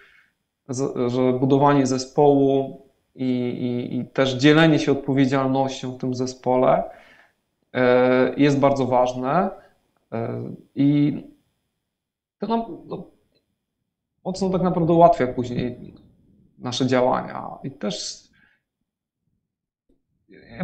[1.08, 2.82] że budowanie zespołu
[3.16, 6.84] i, i, i też dzielenie się odpowiedzialnością w tym zespole
[7.74, 9.50] e, jest bardzo ważne.
[10.12, 10.44] E,
[10.76, 11.18] I
[12.40, 13.08] to nam no,
[14.26, 15.94] mocno tak naprawdę ułatwia później
[16.58, 17.50] nasze działania.
[17.64, 18.24] I też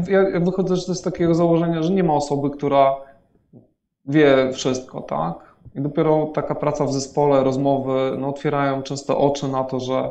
[0.07, 2.95] ja, ja wychodzę z takiego założenia, że nie ma osoby, która
[4.05, 5.48] wie wszystko, tak?
[5.75, 10.09] I dopiero taka praca w zespole, rozmowy no, otwierają często oczy na to, że,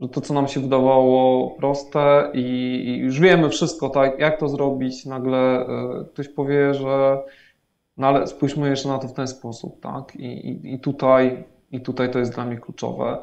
[0.00, 2.40] że to, co nam się wydawało proste i,
[2.86, 7.22] i już wiemy wszystko, tak, jak to zrobić, nagle y, ktoś powie, że
[7.96, 10.16] no ale spójrzmy jeszcze na to w ten sposób, tak?
[10.16, 13.18] I, i, i, tutaj, I tutaj to jest dla mnie kluczowe.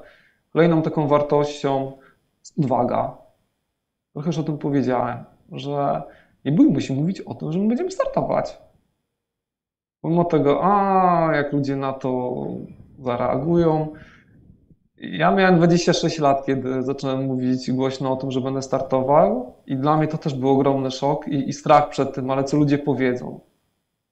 [0.53, 1.91] Kolejną taką wartością
[2.39, 3.17] jest odwaga.
[4.13, 5.17] Trochę już o tym powiedziałem,
[5.51, 6.03] że
[6.45, 8.57] nie bójmy się mówić o tym, że my będziemy startować.
[10.01, 12.33] Pomimo tego, a jak ludzie na to
[12.99, 13.93] zareagują.
[14.97, 19.97] Ja miałem 26 lat, kiedy zacząłem mówić głośno o tym, że będę startował, i dla
[19.97, 23.39] mnie to też był ogromny szok i, i strach przed tym, ale co ludzie powiedzą.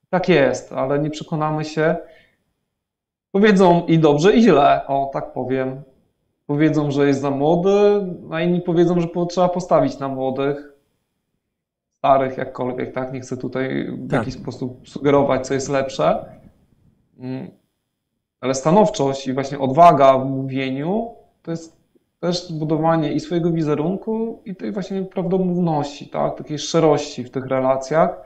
[0.10, 1.96] Tak jest, ale nie przekonamy się.
[3.32, 5.84] Powiedzą i dobrze, i źle, o tak powiem.
[6.46, 7.72] Powiedzą, że jest za młody,
[8.32, 10.75] a inni powiedzą, że trzeba postawić na młodych,
[12.06, 13.14] starych, jakkolwiek, tak?
[13.14, 14.20] Nie chcę tutaj w tak.
[14.20, 16.26] jakiś sposób sugerować, co jest lepsze.
[17.20, 17.52] Mm.
[18.42, 21.78] Ale stanowczość i właśnie odwaga w mówieniu to jest
[22.20, 26.38] też budowanie i swojego wizerunku, i tej właśnie prawdomówności, tak?
[26.38, 28.22] takiej szczerości w tych relacjach.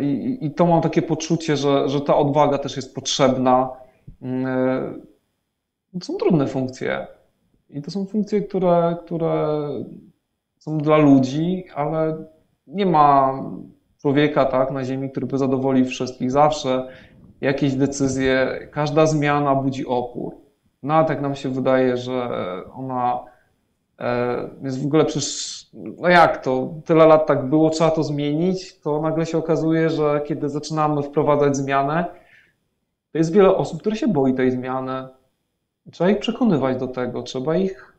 [0.00, 3.70] I, I, to mam takie poczucie, że, że ta odwaga też jest potrzebna.
[4.22, 5.02] Mm,
[6.00, 7.06] to są trudne funkcje.
[7.70, 9.58] I to są funkcje, które, które
[10.58, 12.24] są dla ludzi, ale
[12.72, 13.32] nie ma
[14.00, 16.30] człowieka tak, na Ziemi, który by zadowolił wszystkich.
[16.30, 16.88] Zawsze
[17.40, 20.34] jakieś decyzje, każda zmiana budzi opór.
[20.82, 22.28] Nawet jak nam się wydaje, że
[22.74, 23.20] ona
[23.98, 28.80] e, jest w ogóle przecież no jak to, tyle lat tak było, trzeba to zmienić,
[28.80, 32.04] to nagle się okazuje, że kiedy zaczynamy wprowadzać zmianę,
[33.12, 35.08] to jest wiele osób, które się boi tej zmiany.
[35.92, 37.94] Trzeba ich przekonywać do tego, trzeba ich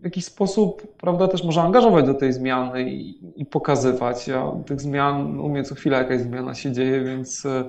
[0.00, 4.28] w jakiś sposób, prawda, też może angażować do tej zmiany i, i pokazywać.
[4.28, 7.64] Ja tych zmian, u mnie co chwila jakaś zmiana się dzieje, więc e,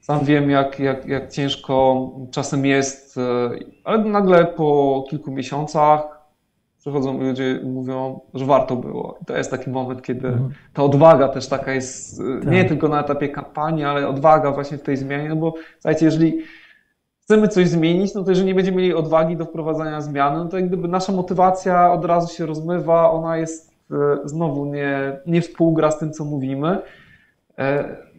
[0.00, 3.50] sam wiem, jak, jak, jak ciężko czasem jest, e,
[3.84, 6.16] ale nagle po kilku miesiącach
[6.78, 9.18] przychodzą ludzie i mówią, że warto było.
[9.22, 10.50] I to jest taki moment, kiedy mhm.
[10.72, 12.52] ta odwaga też taka jest, e, tak.
[12.52, 16.38] nie tylko na etapie kampanii, ale odwaga właśnie w tej zmianie, no bo słuchajcie, jeżeli
[17.26, 20.56] chcemy coś zmienić, no to jeżeli nie będziemy mieli odwagi do wprowadzania zmiany, no to
[20.56, 25.90] jak gdyby nasza motywacja od razu się rozmywa, ona jest e, znowu nie, nie współgra
[25.90, 26.78] z tym, co mówimy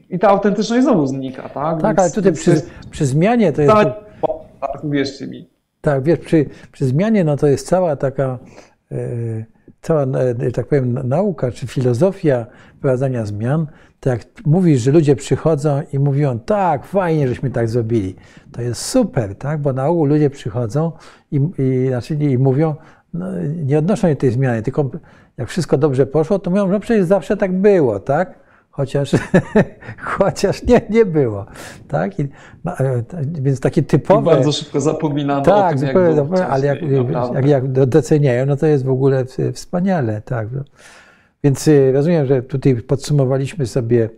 [0.10, 1.82] i ta autentyczność znowu znika, tak?
[1.82, 2.70] Tak, Więc, ale tutaj przy, jest...
[2.92, 3.74] przy zmianie to jest...
[3.74, 3.88] Tak,
[4.62, 5.50] tak, wierzcie mi.
[5.82, 8.40] Tak, wiesz, przy, przy zmianie no to jest cała taka,
[8.92, 8.98] e,
[9.82, 12.46] cała, e, tak powiem, nauka czy filozofia
[12.78, 13.68] wprowadzania zmian.
[14.00, 18.16] Tak jak mówisz, że ludzie przychodzą i mówią, tak, fajnie, żeśmy tak zrobili.
[18.52, 19.62] To jest super, tak?
[19.62, 20.92] Bo na ogół ludzie przychodzą
[21.32, 22.76] i, i, znaczy, i mówią,
[23.14, 23.26] no,
[23.66, 24.90] nie odnoszą się tej zmiany, tylko
[25.38, 28.47] jak wszystko dobrze poszło, to mówią, że przecież zawsze tak było, tak?
[28.78, 29.12] Chociaż,
[30.18, 31.46] chociaż nie, nie było.
[31.88, 32.20] Tak?
[32.20, 32.28] I,
[32.66, 32.74] no,
[33.32, 34.32] więc takie typowe.
[34.32, 36.80] I bardzo szybko zapominamy tak, o tym, zupełnie, jak było ale jak,
[37.34, 40.22] jak, jak, doceniają, no to jest w ogóle wspaniale.
[40.22, 40.48] Tak.
[41.44, 44.10] Więc y, rozumiem, że tutaj podsumowaliśmy sobie,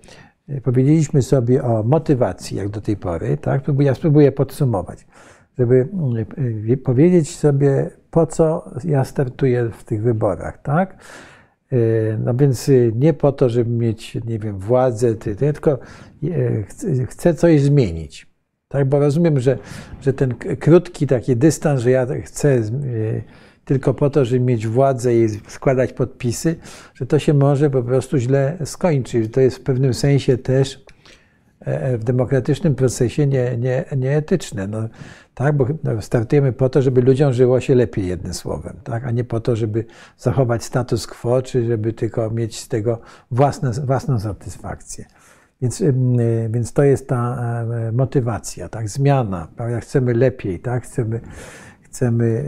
[0.49, 3.37] y, powiedzieliśmy sobie o motywacji, jak do tej pory.
[3.37, 3.61] Tak?
[3.79, 5.07] Ja spróbuję podsumować,
[5.57, 5.87] żeby
[6.69, 10.61] y, powiedzieć sobie, po co ja startuję w tych wyborach.
[10.61, 10.97] Tak?
[12.19, 15.79] No więc nie po to, żeby mieć, nie wiem, władzę, tylko
[17.07, 18.27] chcę coś zmienić.
[18.67, 19.57] Tak, bo rozumiem, że,
[20.01, 22.61] że ten krótki taki dystans, że ja chcę
[23.69, 26.55] tylko po to, żeby mieć władzę i składać podpisy,
[26.93, 29.33] że to się może po prostu źle skończyć.
[29.33, 30.88] To jest w pewnym sensie też e, e,
[31.97, 34.67] w demokratycznym procesie nie, nie, nieetyczne.
[34.67, 34.89] No,
[35.33, 39.11] tak, bo no, startujemy po to, żeby ludziom żyło się lepiej, jednym słowem, tak, a
[39.11, 39.85] nie po to, żeby
[40.17, 43.01] zachować status quo, czy żeby tylko mieć z tego
[43.31, 45.05] własne, własną satysfakcję.
[45.61, 45.93] Więc, e,
[46.49, 49.79] więc to jest ta motywacja, tak, zmiana, prawda?
[49.79, 51.19] chcemy lepiej, tak, chcemy,
[51.81, 52.43] chcemy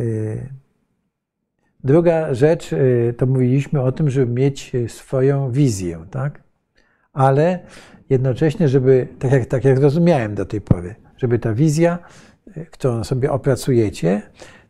[1.84, 2.76] Druga rzecz,
[3.18, 6.44] to mówiliśmy o tym, żeby mieć swoją wizję, tak?
[7.14, 7.60] Ale
[8.12, 12.00] jednocześnie, żeby, tak jak, tak jak rozumiałem do tej pory, żeby ta wizja,
[12.58, 14.22] y, którą sobie opracujecie,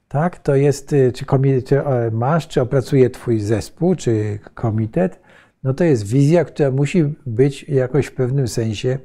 [0.07, 1.81] tak, to jest, y, czy, komitet, czy
[2.11, 5.19] masz, czy opracuje Twój zespół, czy komitet,
[5.63, 8.97] no to jest wizja, która musi być jakoś w pewnym sensie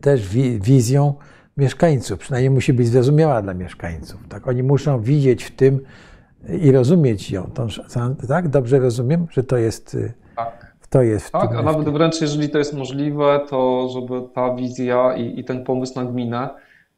[0.00, 0.28] też
[0.60, 1.14] wizją
[1.56, 4.20] mieszkańców, przynajmniej musi być zrozumiała dla mieszkańców.
[4.28, 4.48] Tak?
[4.48, 5.80] Oni muszą widzieć w tym,
[6.48, 7.50] i rozumieć ją.
[8.28, 8.48] Tak?
[8.48, 9.96] Dobrze rozumiem, że to jest.
[10.36, 10.71] Tak.
[10.92, 15.40] To jest tak, a nawet wręcz jeżeli to jest możliwe, to żeby ta wizja i,
[15.40, 16.48] i ten pomysł na gminę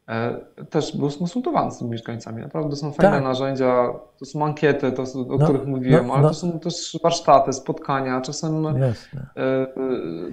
[0.07, 0.39] e,
[0.69, 2.41] też był skonsultowany z tymi mieszkańcami.
[2.41, 3.23] Naprawdę są fajne tak.
[3.23, 6.27] narzędzia, to są ankiety, to, o no, których mówiłem, no, ale no.
[6.27, 9.27] to są też warsztaty, spotkania, czasem Jasne.
[9.37, 9.67] E, e,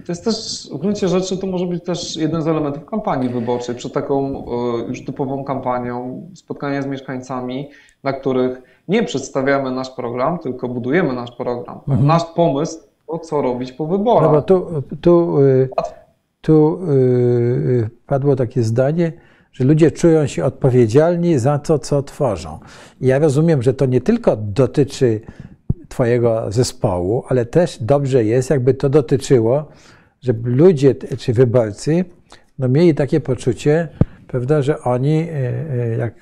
[0.07, 3.75] to jest też w gruncie rzeczy to może być też jeden z elementów kampanii wyborczej,
[3.75, 4.45] przed taką
[4.89, 7.71] już typową kampanią, spotkania z mieszkańcami,
[8.03, 11.81] na których nie przedstawiamy nasz program, tylko budujemy nasz program.
[11.89, 12.07] Mhm.
[12.07, 14.23] Nasz pomysł, o co robić po wyborach.
[14.23, 15.69] No bo tu, tu, y,
[16.41, 19.13] tu y, padło takie zdanie,
[19.53, 22.59] że ludzie czują się odpowiedzialni za to, co tworzą.
[23.01, 25.21] I ja rozumiem, że to nie tylko dotyczy
[25.89, 29.69] Twojego zespołu, ale też dobrze jest, jakby to dotyczyło,
[30.21, 32.05] żeby ludzie czy wyborcy
[32.59, 33.89] no, mieli takie poczucie,
[34.29, 36.15] prawda, że oni, y, jak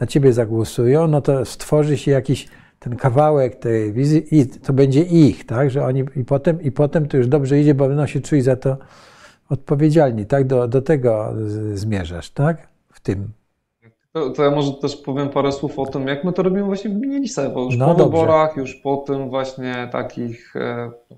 [0.00, 2.48] na ciebie zagłosują, no to stworzy się jakiś
[2.78, 7.08] ten kawałek tej wizji i to będzie ich, tak, że oni i potem, i potem
[7.08, 8.76] to już dobrze idzie, bo będą się czuli za to
[9.50, 11.34] odpowiedzialni, tak, do, do tego
[11.74, 13.28] zmierzasz, tak, w tym.
[14.12, 16.90] To, to, ja może też powiem parę słów o tym, jak my to robimy właśnie
[16.90, 17.64] w gminie Lisewo.
[17.64, 18.04] Już no po dobrze.
[18.04, 20.56] wyborach, już po tym właśnie takich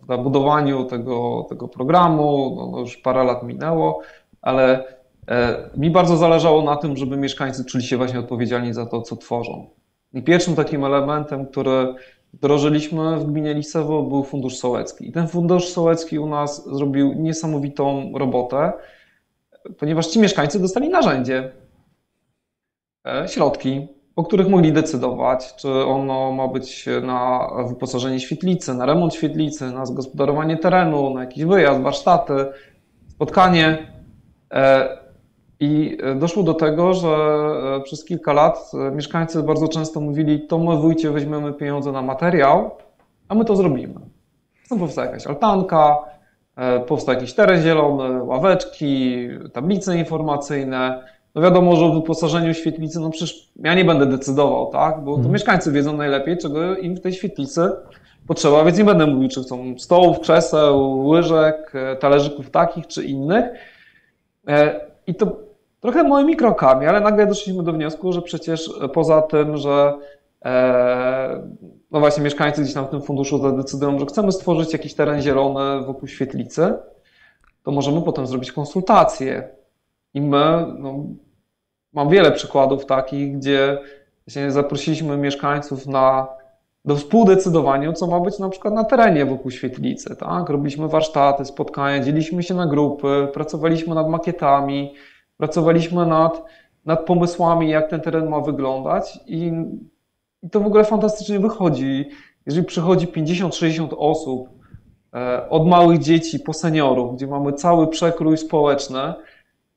[0.09, 4.01] e, budowaniu tego, tego programu, no, no już parę lat minęło,
[4.43, 4.85] ale
[5.31, 9.17] E, mi bardzo zależało na tym, żeby mieszkańcy czuli się właśnie odpowiedzialni za to, co
[9.17, 9.67] tworzą.
[10.15, 11.95] I pierwszym takim elementem, który
[12.33, 15.09] wdrożyliśmy w gminie Lisewo był Fundusz Sołecki.
[15.09, 18.73] I ten Fundusz Sołecki u nas zrobił niesamowitą robotę,
[19.79, 21.53] ponieważ ci mieszkańcy dostali narzędzie,
[23.07, 29.15] e, środki, o których mogli decydować, czy ono ma być na wyposażenie świetlicy, na remont
[29.15, 32.47] świetlicy, na zagospodarowanie terenu, na jakiś wyjazd, warsztaty,
[33.09, 33.93] spotkanie.
[35.61, 40.47] I e, doszło do tego, że e, przez kilka lat e, mieszkańcy bardzo często mówili,
[40.47, 42.71] to my wójcie weźmiemy pieniądze na materiał,
[43.29, 43.95] a my to zrobimy.
[44.71, 45.99] No powstała jakaś altanka,
[46.87, 51.05] powstał jakiś teren zielony, ławeczki, tablice informacyjne.
[51.35, 55.01] No wiadomo, że o wyposażeniu świetlicy, no przecież ja nie będę decydował, tak?
[55.01, 55.33] Bo to hmm.
[55.33, 57.71] mieszkańcy wiedzą najlepiej, czego im w tej świetlicy
[58.27, 63.45] potrzeba, więc nie będę mówił, czy chcą stołów, krzeseł, łyżek, talerzyków takich czy innych.
[65.07, 65.50] I to
[65.81, 69.99] trochę małymi krokami, ale nagle doszliśmy do wniosku, że przecież poza tym, że
[70.45, 71.43] e,
[71.91, 75.87] no właśnie mieszkańcy gdzieś tam w tym funduszu zadecydują, że chcemy stworzyć jakiś teren zielony
[75.87, 76.75] wokół świetlicy,
[77.63, 79.49] to możemy potem zrobić konsultacje.
[80.15, 81.05] I my, no,
[81.93, 83.79] mam wiele przykładów takich, gdzie
[84.49, 86.29] zaprosiliśmy mieszkańców na,
[86.85, 90.17] do współdecydowania, co ma być na przykład na terenie wokół świetlicy.
[90.17, 90.49] Tak?
[90.49, 94.95] Robiliśmy warsztaty, spotkania, dzieliliśmy się na grupy, pracowaliśmy nad makietami,
[95.41, 96.45] Pracowaliśmy nad,
[96.87, 99.53] nad pomysłami, jak ten teren ma wyglądać i,
[100.43, 102.09] i to w ogóle fantastycznie wychodzi.
[102.47, 104.49] Jeżeli przychodzi 50-60 osób,
[105.15, 109.15] e, od małych dzieci po seniorów, gdzie mamy cały przekrój społeczny,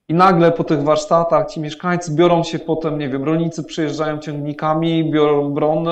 [0.07, 5.11] i nagle po tych warsztatach ci mieszkańcy biorą się potem, nie wiem, rolnicy przyjeżdżają ciągnikami,
[5.11, 5.91] biorą brony,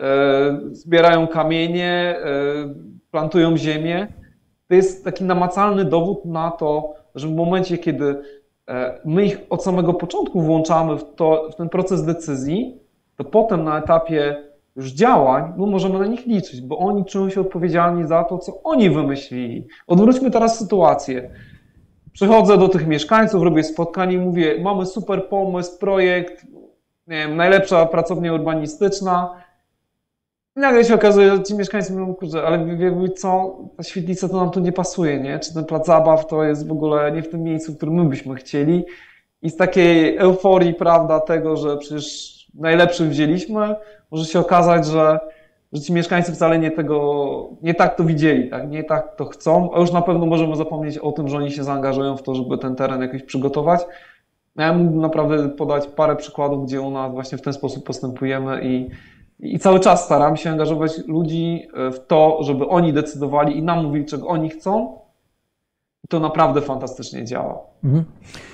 [0.00, 2.34] e, zbierają kamienie, e,
[3.10, 4.08] plantują ziemię
[4.68, 8.22] to jest taki namacalny dowód na to, że w momencie, kiedy
[9.04, 12.80] my ich od samego początku włączamy w, to, w ten proces decyzji,
[13.16, 14.36] to potem na etapie
[14.76, 18.62] już działań, no możemy na nich liczyć, bo oni czują się odpowiedzialni za to, co
[18.62, 19.66] oni wymyślili.
[19.86, 21.30] Odwróćmy teraz sytuację.
[22.12, 26.46] Przychodzę do tych mieszkańców, robię spotkanie i mówię, mamy super pomysł, projekt,
[27.06, 29.45] nie wiem, najlepsza pracownia urbanistyczna.
[30.56, 34.50] Nagle się okazuje, że ci mieszkańcy mówią, kurczę, ale wie, co, ta świetlica to nam
[34.50, 35.38] tu nie pasuje, nie?
[35.38, 38.04] Czy ten plac zabaw to jest w ogóle nie w tym miejscu, w którym my
[38.04, 38.84] byśmy chcieli.
[39.42, 43.74] I z takiej euforii, prawda, tego, że przecież najlepszym wzięliśmy,
[44.10, 45.18] może się okazać, że,
[45.72, 48.70] że ci mieszkańcy wcale nie tego, nie tak to widzieli, tak?
[48.70, 51.64] nie tak to chcą, a już na pewno możemy zapomnieć o tym, że oni się
[51.64, 53.80] zaangażują w to, żeby ten teren jakoś przygotować.
[54.56, 58.90] Ja mógłbym naprawdę podać parę przykładów, gdzie u nas właśnie w ten sposób postępujemy i,
[59.40, 64.04] i cały czas staram się angażować ludzi w to, żeby oni decydowali i nam mówili,
[64.04, 64.98] czego oni chcą.
[66.04, 67.58] I to naprawdę fantastycznie działa.
[67.84, 68.04] Mhm.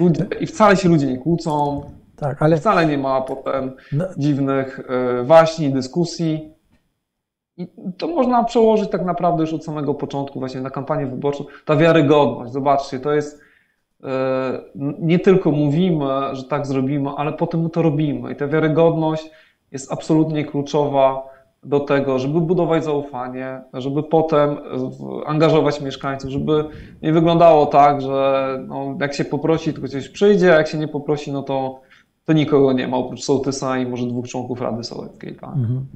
[0.01, 1.83] Ludzie, I wcale się ludzie nie kłócą,
[2.16, 2.57] tak, ale...
[2.57, 4.05] Wcale nie ma potem no...
[4.16, 6.55] dziwnych e, waśni, dyskusji.
[7.57, 7.68] I
[7.99, 11.45] to można przełożyć tak naprawdę już od samego początku właśnie na kampanię wyborczą.
[11.64, 13.41] Ta wiarygodność, zobaczcie, to jest
[14.05, 14.61] e,
[14.99, 18.33] nie tylko mówimy, że tak zrobimy, ale potem my to robimy.
[18.33, 19.30] I ta wiarygodność
[19.73, 21.33] jest absolutnie kluczowa
[21.64, 24.57] do tego, żeby budować zaufanie, żeby potem
[25.27, 26.64] angażować mieszkańców, żeby
[27.03, 30.89] nie wyglądało tak, że no, jak się poprosi, tylko coś przyjdzie, a jak się nie
[30.89, 31.81] poprosi, no to
[32.25, 35.35] to nikogo nie ma, oprócz sołtysa i może dwóch członków Rady Sołeckiej.
[35.35, 35.55] Tak?
[35.55, 35.87] Mhm.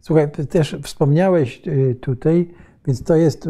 [0.00, 2.50] Słuchaj, też wspomniałeś y, tutaj,
[2.86, 3.48] więc to jest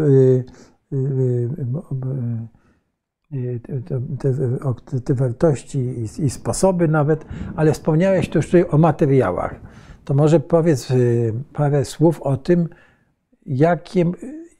[3.35, 3.83] y, y,
[4.91, 5.79] te, te wartości
[6.19, 7.25] i, sposoby nawet,
[7.57, 9.61] ale wspomniałeś też tutaj o materiałach.
[10.05, 10.93] To może powiedz
[11.53, 12.69] parę słów o tym,
[13.47, 14.05] jakie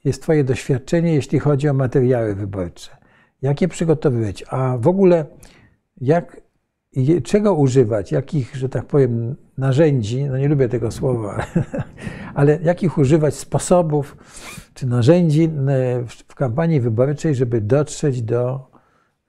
[0.05, 2.91] jest Twoje doświadczenie, jeśli chodzi o materiały wyborcze.
[3.41, 5.25] Jakie przygotowywać, a w ogóle
[6.01, 6.41] jak
[7.23, 11.45] czego używać, jakich, że tak powiem, narzędzi, no nie lubię tego słowa,
[12.33, 14.17] ale jakich używać sposobów
[14.73, 15.49] czy narzędzi e,
[16.27, 18.69] w kampanii wyborczej, żeby dotrzeć do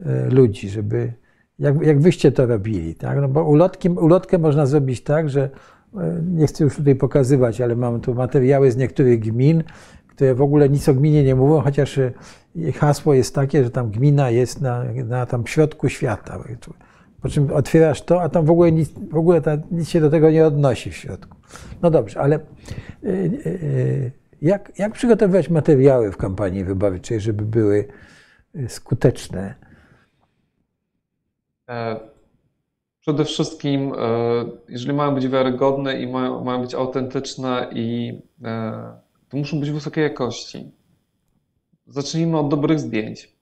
[0.01, 1.13] e, ludzi, żeby,
[1.59, 3.19] jak, jak wyście to robili, tak?
[3.21, 5.51] No bo ulotki, ulotkę można zrobić tak, że
[5.97, 9.65] e, nie chcę już tutaj pokazywać, ale mam tu materiały z niektórych gmin,
[10.09, 12.01] które w ogóle nic o gminie nie mówią, chociaż
[12.75, 16.39] hasło jest takie, że tam gmina jest na, na tam środku świata.
[17.27, 20.11] Po czym otwierasz to, a tam w ogóle nic, w ogóle ta, nic się do
[20.11, 21.37] tego nie odnosi w środku.
[21.83, 24.13] No dobrze, ale y, y, y,
[24.43, 27.89] jak, jak przygotowywać materiały w kampanii wyborczej, żeby były
[28.69, 29.55] skuteczne?
[31.69, 32.01] E,
[33.01, 38.73] przede wszystkim, e, jeżeli mają być wiarygodne i mają, mają być autentyczne, i e,
[39.29, 40.71] to muszą być wysokiej jakości.
[41.87, 43.36] Zacznijmy od dobrych zdjęć.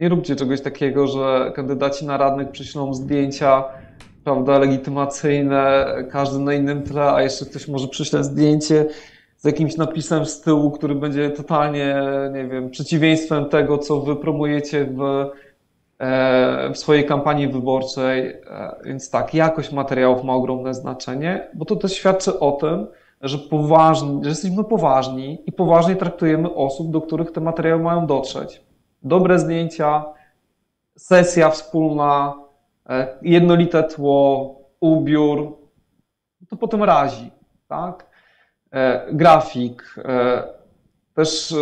[0.00, 3.64] Nie róbcie czegoś takiego, że kandydaci na radnych przyślą zdjęcia,
[4.24, 8.86] prawda, legitymacyjne, każdy na innym tle, a jeszcze ktoś może przyśle zdjęcie
[9.36, 11.96] z jakimś napisem z tyłu, który będzie totalnie,
[12.32, 15.02] nie wiem, przeciwieństwem tego, co wy promujecie w,
[15.98, 18.28] e, w swojej kampanii wyborczej.
[18.28, 22.86] E, więc tak, jakość materiałów ma ogromne znaczenie, bo to też świadczy o tym,
[23.20, 28.67] że, poważni, że jesteśmy poważni i poważnie traktujemy osób, do których te materiały mają dotrzeć
[29.02, 30.04] dobre zdjęcia,
[30.96, 32.34] sesja wspólna,
[32.88, 35.56] e, jednolite tło, ubiór,
[36.48, 37.30] to potem razi,
[37.68, 38.06] tak?
[38.72, 40.42] E, grafik, e,
[41.14, 41.54] też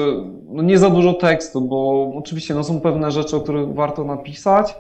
[0.45, 4.76] no nie za dużo tekstu, bo oczywiście no są pewne rzeczy, o których warto napisać,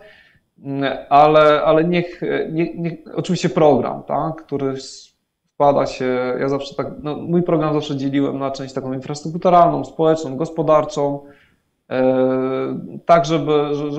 [0.58, 2.20] mm, ale, ale niech,
[3.14, 4.74] oczywiście program, tak, który
[5.56, 10.36] wkłada się, ja zawsze tak, no mój program zawsze dzieliłem na część taką infrastrukturalną, społeczną,
[10.36, 11.20] gospodarczą,
[13.06, 13.52] tak żeby,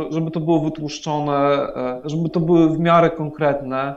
[0.10, 1.34] żeby to było wytłuszczone,
[1.76, 3.96] e, żeby to były w miarę konkretne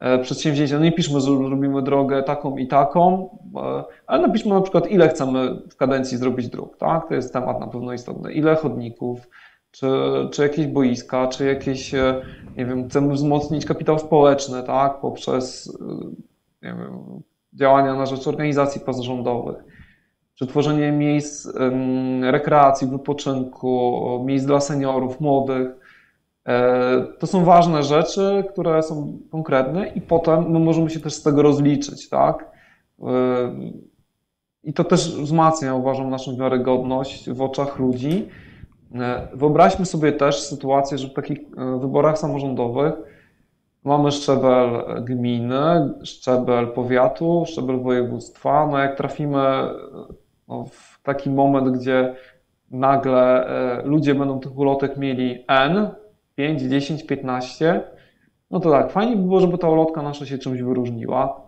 [0.00, 0.78] e, przedsięwzięcia.
[0.78, 3.28] No nie piszmy, że robimy drogę taką i taką,
[4.06, 7.08] ale napiszmy na przykład, ile chcemy w kadencji zrobić dróg, tak?
[7.08, 8.32] To jest temat na pewno istotny.
[8.32, 9.28] Ile chodników,
[9.70, 9.86] czy,
[10.32, 11.92] czy jakieś boiska, czy jakieś,
[12.56, 15.00] nie wiem, chcemy wzmocnić kapitał społeczny, tak?
[15.00, 15.78] Poprzez,
[16.62, 17.22] nie wiem,
[17.52, 19.75] działania na rzecz organizacji pozarządowych
[20.36, 21.48] czy tworzenie miejsc
[22.22, 25.68] rekreacji, wypoczynku, miejsc dla seniorów, młodych.
[26.46, 31.22] E, to są ważne rzeczy, które są konkretne i potem my możemy się też z
[31.22, 32.50] tego rozliczyć, tak?
[33.00, 33.06] E,
[34.64, 38.28] I to też wzmacnia, uważam, naszą wiarygodność w oczach ludzi.
[38.94, 41.38] E, wyobraźmy sobie też sytuację, że w takich
[41.80, 42.94] wyborach samorządowych
[43.84, 44.68] mamy szczebel
[45.04, 48.68] gminy, szczebel powiatu, szczebel województwa.
[48.70, 49.44] No jak trafimy
[50.48, 52.14] no, w taki moment, gdzie
[52.70, 55.90] nagle e, ludzie będą tych ulotek mieli N,
[56.34, 57.82] 5, 10, 15,
[58.50, 61.40] no to tak, fajnie by było, żeby ta ulotka nasza się czymś wyróżniła,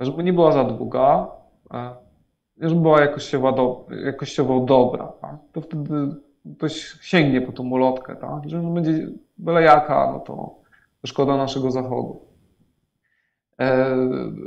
[0.00, 1.28] żeby nie była za długa,
[1.74, 1.94] e,
[2.60, 5.36] żeby była jakościowo, do, jakościowo dobra, tak?
[5.52, 5.94] to wtedy
[6.56, 8.44] ktoś sięgnie po tą ulotkę, tak?
[8.44, 9.06] Jeżeli będzie
[9.38, 10.54] byle jaka, no to
[11.06, 12.29] szkoda naszego zachodu.
[13.60, 13.96] E,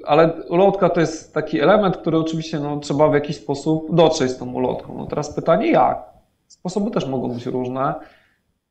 [0.05, 4.37] ale ulotka to jest taki element, który oczywiście no, trzeba w jakiś sposób dotrzeć z
[4.37, 4.97] tą ulotką.
[4.97, 6.03] No teraz pytanie jak?
[6.47, 7.93] Sposoby też mogą być różne.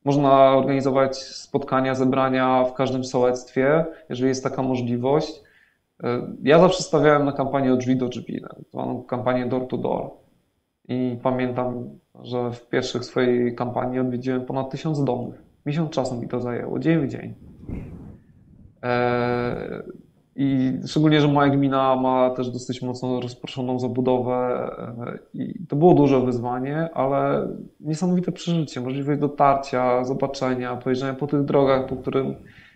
[0.05, 5.43] Można organizować spotkania, zebrania w każdym sołectwie, jeżeli jest taka możliwość.
[6.03, 10.11] E, ja zawsze stawiałem na kampanię od drzwi do drzwi, tą kampanię door to door.
[10.89, 15.35] I pamiętam, że w pierwszych swojej kampanii odwiedziłem ponad tysiąc domów.
[15.67, 17.35] Miesiąc czasu mi to zajęło, dzień w dzień.
[18.83, 19.83] E,
[20.37, 24.71] I szczególnie, że moja gmina ma też dosyć mocno rozproszoną zabudowę
[25.07, 27.49] e, i to było duże wyzwanie, ale
[27.81, 32.35] niesamowite przeżycie, możliwość dotarcia, zobaczenia, pojeżdżania po tych drogach, po którym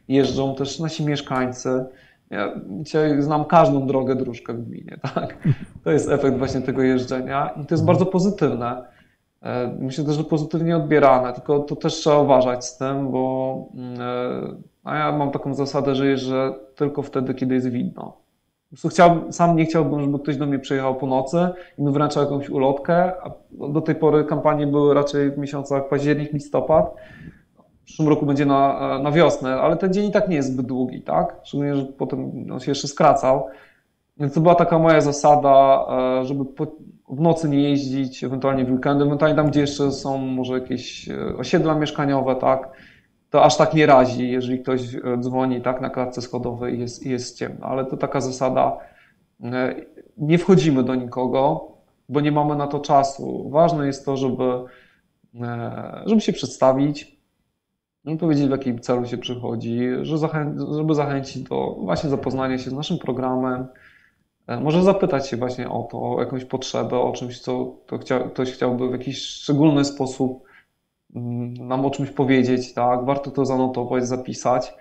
[0.09, 1.85] jeżdżą też nasi mieszkańcy.
[2.31, 5.37] Ja dzisiaj znam każdą drogę dróżkę w gminie, tak?
[5.85, 8.85] To jest efekt właśnie tego jeżdżenia i to jest bardzo pozytywne.
[9.43, 14.01] E, myślę też, że pozytywnie odbierane, tylko to też trzeba uważać z tym, bo mm,
[14.01, 18.17] e, a ja mam taką zasadę, że jeżdżę tylko wtedy, kiedy jest widno.
[18.91, 22.51] Chciałbym, sam nie chciałbym, żeby ktoś do mnie przyjechał po nocy i mi wręczał jakąś
[22.51, 23.13] ulotkę.
[23.23, 23.31] A
[23.73, 26.95] do tej pory kampanie były raczej w miesiącach październik, listopad.
[27.83, 30.67] W przyszłym roku będzie na, na wiosnę, ale ten dzień i tak nie jest zbyt
[30.67, 31.37] długi, tak?
[31.45, 33.47] Szczególnie, że potem on się jeszcze skracał.
[34.19, 35.87] Więc to była taka moja zasada,
[36.21, 36.67] e, żeby po,
[37.09, 41.37] w nocy nie jeździć, ewentualnie w weekendy, ewentualnie tam, gdzie jeszcze są może jakieś e,
[41.39, 42.71] osiedla mieszkaniowe, tak?
[43.37, 47.07] To aż tak nie razi, jeżeli ktoś e, dzwoni tak na klatce schodowej i jest,
[47.07, 47.67] jest ciemno.
[47.67, 48.79] Ale to taka zasada,
[49.43, 49.75] e,
[50.17, 51.69] nie wchodzimy do nikogo,
[52.09, 53.51] bo nie mamy na to czasu.
[53.51, 54.45] Ważne jest to, żeby,
[55.41, 57.17] e, żeby się przedstawić,
[58.21, 59.81] powiedzieć, w jakim celu się przychodzi,
[60.73, 63.67] żeby zachęcić do właśnie zapoznania się z naszym programem,
[64.61, 67.77] może zapytać się właśnie o to, o jakąś potrzebę, o czymś, co
[68.33, 70.46] ktoś chciałby w jakiś szczególny sposób
[71.59, 73.05] nam o czymś powiedzieć, tak?
[73.05, 74.75] Warto to zanotować, zapisać.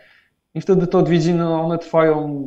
[0.54, 2.44] I wtedy te odwiedziny, no, one trwają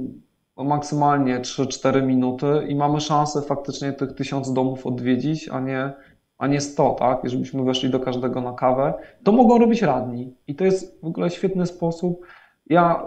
[0.57, 5.93] maksymalnie 3-4 minuty i mamy szansę faktycznie tych tysiąc domów odwiedzić, a nie,
[6.39, 7.21] a nie 100, tak?
[7.25, 10.35] Jeżeli byśmy weszli do każdego na kawę, to mogą robić radni.
[10.47, 12.27] I to jest w ogóle świetny sposób.
[12.67, 13.03] Ja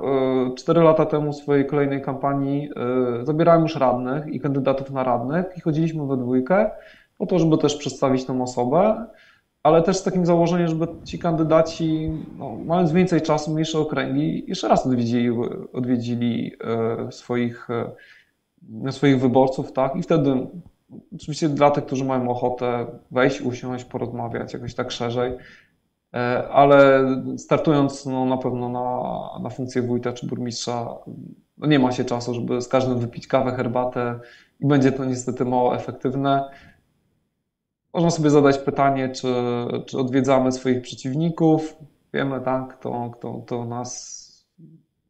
[0.52, 2.70] y, 4 lata temu w swojej kolejnej kampanii
[3.22, 6.72] y, zabierałem już radnych i kandydatów na radnych i chodziliśmy we dwójkę
[7.18, 9.06] po to, żeby też przedstawić tą osobę
[9.64, 14.68] ale też z takim założeniem, żeby ci kandydaci, no, mając więcej czasu, mniejsze okręgi, jeszcze
[14.68, 15.30] raz odwiedzili,
[15.74, 17.68] odwiedzili e, swoich,
[18.86, 19.96] e, swoich wyborców, tak?
[19.96, 20.48] I wtedy,
[21.16, 25.38] oczywiście dla tych, którzy mają ochotę wejść, usiąść, porozmawiać jakoś tak szerzej,
[26.14, 27.06] e, ale
[27.38, 30.96] startując no, na pewno na, na funkcję wójta czy burmistrza,
[31.58, 34.20] no, nie ma się czasu, żeby z każdym wypić kawę, herbatę
[34.60, 36.50] i będzie to niestety mało efektywne.
[37.94, 39.34] Można sobie zadać pytanie, czy,
[39.86, 41.76] czy odwiedzamy swoich przeciwników.
[42.14, 44.22] Wiemy, tak, kto, kto, kto nas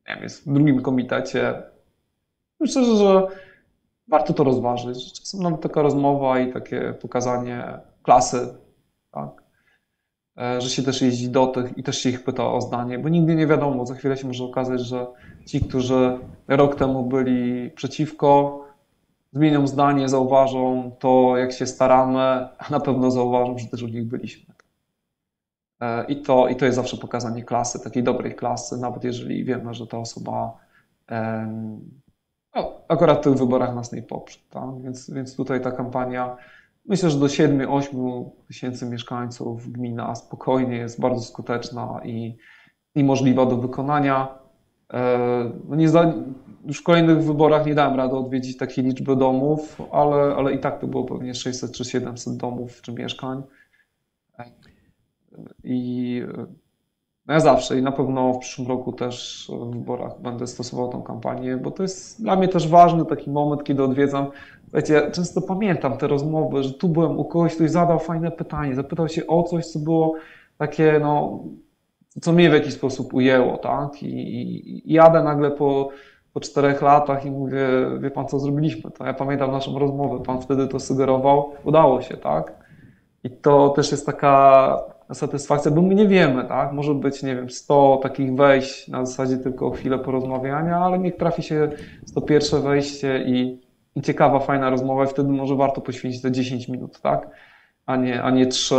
[0.07, 1.63] nie wiem, jest w drugim komitecie.
[2.59, 3.27] Myślę, że
[4.07, 5.19] warto to rozważyć.
[5.19, 8.53] Czasem taka rozmowa i takie pokazanie klasy,
[9.11, 9.43] tak,
[10.37, 13.09] e, że się też jeździ do tych i też się ich pyta o zdanie, bo
[13.09, 15.07] nigdy nie wiadomo, za chwilę się może okazać, że
[15.45, 18.60] ci, którzy rok temu byli przeciwko,
[19.33, 22.19] zmienią zdanie, zauważą to, jak się staramy,
[22.57, 24.53] a na pewno zauważą, że też u nich byliśmy.
[25.81, 29.73] E, I to, I to jest zawsze pokazanie klasy, takiej dobrej klasy, nawet jeżeli wiemy,
[29.73, 30.57] że ta osoba
[32.55, 34.39] no, akurat w tych wyborach nas nie poprze.
[34.49, 34.81] Tak?
[34.81, 36.37] Więc, więc tutaj ta kampania,
[36.85, 42.37] myślę, że do 7-8 tysięcy mieszkańców gmina spokojnie jest bardzo skuteczna i,
[42.95, 44.40] i możliwa do wykonania.
[44.93, 45.87] E, nie,
[46.65, 50.81] już w kolejnych wyborach nie dałem rady odwiedzić takiej liczby domów, ale, ale i tak
[50.81, 53.43] to było pewnie 600 czy 700 domów czy mieszkań.
[55.63, 56.21] I
[57.27, 61.03] no ja zawsze i na pewno w przyszłym roku też w wyborach będę stosował tą
[61.03, 64.27] kampanię, bo to jest dla mnie też ważny taki moment, kiedy odwiedzam.
[64.73, 68.75] Wiecie, ja często pamiętam te rozmowy, że tu byłem u kogoś, ktoś zadał fajne pytanie,
[68.75, 70.15] zapytał się o coś, co było
[70.57, 71.43] takie, no,
[72.21, 74.03] co mnie w jakiś sposób ujęło, tak?
[74.03, 75.89] I, i, i jadę nagle po
[76.33, 77.67] po czterech latach i mówię,
[77.99, 82.17] wie pan co zrobiliśmy, to ja pamiętam naszą rozmowę, pan wtedy to sugerował, udało się,
[82.17, 82.53] tak?
[83.23, 84.77] I to też jest taka
[85.13, 86.73] satysfakcja, bo my nie wiemy, tak?
[86.73, 91.43] Może być, nie wiem, 100 takich wejść na zasadzie tylko chwilę porozmawiania, ale niech trafi
[91.43, 91.71] się
[92.05, 93.61] 101 wejście i,
[93.95, 97.29] i ciekawa, fajna rozmowa i wtedy może warto poświęcić te 10 minut, tak?
[97.85, 98.75] A nie, a nie 3.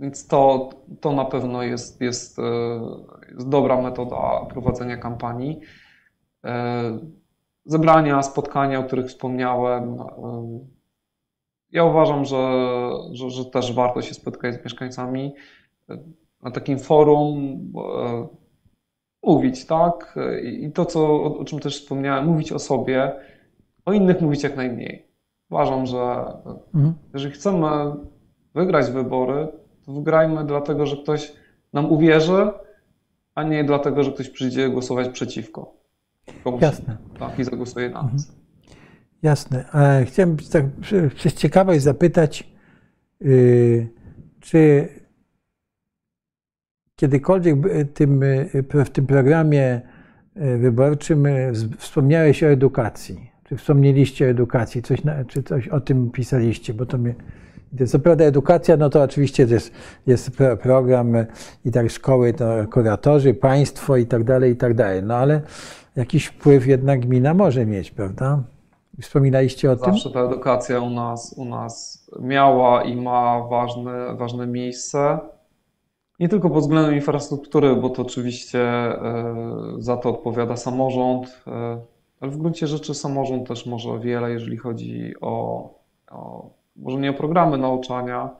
[0.00, 0.70] E, więc to,
[1.00, 2.42] to na pewno jest, jest, e,
[3.34, 5.60] jest dobra metoda prowadzenia kampanii.
[6.44, 6.98] E,
[7.64, 9.96] zebrania, spotkania, o których wspomniałem.
[11.70, 12.60] Ja uważam, że,
[13.12, 15.34] że, że też warto się spotkać z mieszkańcami
[16.42, 17.58] na takim forum,
[19.22, 20.18] mówić, tak?
[20.42, 23.12] I to, co, o czym też wspomniałem, mówić o sobie,
[23.84, 25.06] o innych mówić jak najmniej.
[25.50, 25.98] Uważam, że
[26.74, 26.94] mhm.
[27.14, 27.66] jeżeli chcemy
[28.54, 29.48] wygrać wybory,
[29.86, 31.32] to wygrajmy dlatego, że ktoś
[31.72, 32.50] nam uwierzy,
[33.34, 35.74] a nie dlatego, że ktoś przyjdzie głosować przeciwko.
[36.44, 36.96] Komuś, Jasne.
[37.18, 38.12] Tak, i zagłosuje na nas.
[38.12, 38.40] Mhm.
[39.22, 39.64] Jasne.
[40.06, 40.64] Chciałem tak
[41.14, 42.50] przez ciekawość zapytać,
[43.20, 43.88] yy,
[44.40, 44.88] czy
[47.00, 47.56] kiedykolwiek
[47.94, 48.20] tym,
[48.84, 49.80] w tym programie
[50.34, 53.30] e, wyborczym e, wspomniałeś o edukacji?
[53.44, 54.82] Czy wspomnieliście o edukacji?
[54.82, 56.74] Coś, czy coś o tym pisaliście?
[56.74, 57.14] Bo to mnie
[57.86, 59.72] co prawda edukacja, no to oczywiście jest,
[60.06, 60.30] jest
[60.62, 61.14] program
[61.64, 65.02] i tak szkoły, to kuratorzy, państwo i tak dalej, i tak dalej.
[65.02, 65.42] No ale
[65.96, 68.42] jakiś wpływ jednak gmina może mieć, prawda?
[69.00, 69.94] Wspominaliście o Zawsze tym?
[69.94, 75.18] Zawsze ta edukacja u nas, u nas miała i ma ważne, ważne miejsce.
[76.20, 79.34] Nie tylko pod względem infrastruktury, bo to oczywiście e,
[79.78, 81.80] za to odpowiada samorząd, e,
[82.20, 85.64] ale w gruncie rzeczy samorząd też może wiele, jeżeli chodzi o,
[86.10, 86.50] o
[86.80, 88.30] może nie o programy nauczania,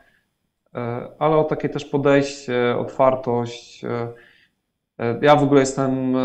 [0.75, 3.85] e, ale o takie też podejście, otwartość.
[5.23, 6.17] Ja w ogóle jestem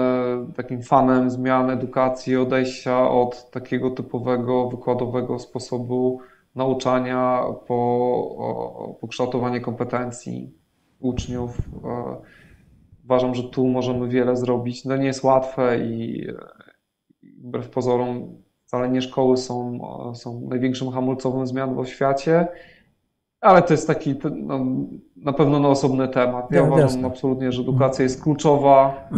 [0.55, 6.19] takim fanem zmian edukacji, odejścia od takiego typowego, wykładowego sposobu
[6.55, 10.53] nauczania po, po kształtowanie kompetencji
[10.99, 11.57] uczniów.
[11.59, 12.15] E,
[13.03, 14.85] uważam, że tu możemy wiele zrobić.
[14.85, 16.27] No nie jest łatwe i
[17.23, 19.79] wbrew pozorom wcale nie szkoły są,
[20.15, 22.47] są największym hamulcowym zmian w oświacie,
[23.41, 24.65] ale to jest taki no,
[25.17, 26.51] na pewno na osobny temat.
[26.51, 27.07] Ja, ja uważam jasne.
[27.07, 29.09] absolutnie, że edukacja jest kluczowa,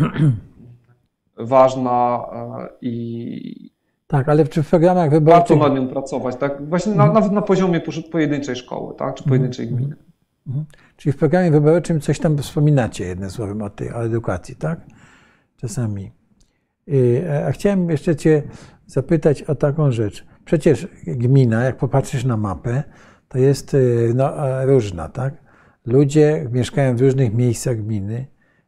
[1.37, 3.77] ważna e, i
[4.07, 5.57] tak, ale czy w programach wyborczych...
[5.57, 6.69] Warto nad nią pracować, tak?
[6.69, 7.81] Właśnie na, nawet na poziomie
[8.11, 9.15] pojedynczej szkoły, tak?
[9.15, 9.95] Czy pojedynczej gminy.
[10.47, 10.65] Mhm.
[10.97, 14.79] Czyli w programie wyborczym coś tam wspominacie jednym słowem o tej o edukacji, tak?
[15.57, 16.11] Czasami.
[17.47, 18.43] A chciałem jeszcze Cię
[18.87, 20.25] zapytać o taką rzecz.
[20.45, 22.83] Przecież gmina, jak popatrzysz na mapę,
[23.27, 24.33] to jest y, no,
[24.65, 25.33] różna, tak?
[25.85, 28.27] Ludzie mieszkają w różnych miejscach gminy,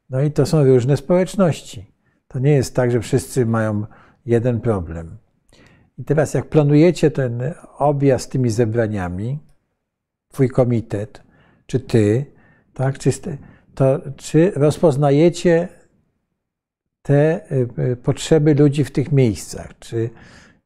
[0.09, 1.91] no i to są różne społeczności.
[2.27, 3.85] To nie jest tak, że wszyscy mają
[4.25, 5.17] jeden problem.
[5.97, 7.41] I teraz, jak planujecie ten
[7.77, 9.39] objazd tymi zebraniami,
[10.27, 11.23] Twój komitet,
[11.65, 12.25] czy ty,
[12.73, 13.11] tak, czy,
[13.75, 15.67] to czy rozpoznajecie
[17.09, 19.79] te y, y, potrzeby ludzi w tych miejscach?
[19.79, 20.09] Czy,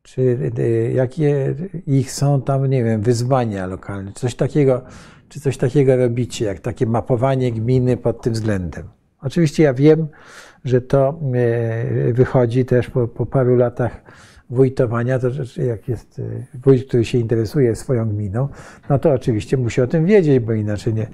[0.02, 0.22] czy
[0.60, 1.56] y, jakie
[1.88, 4.12] ich są tam, nie wiem, wyzwania lokalne?
[4.16, 4.82] Coś takiego,
[5.30, 8.88] czy coś takiego robicie, jak takie mapowanie gminy pod tym względem?
[9.22, 10.08] Oczywiście ja wiem,
[10.66, 11.20] że to
[12.14, 14.02] wychodzi też po, po paru latach
[14.50, 15.28] wójtowania, to
[15.66, 16.22] jak jest
[16.64, 18.50] wójt, który się interesuje swoją gminą,
[18.90, 21.08] no to oczywiście musi o tym wiedzieć, bo inaczej nie,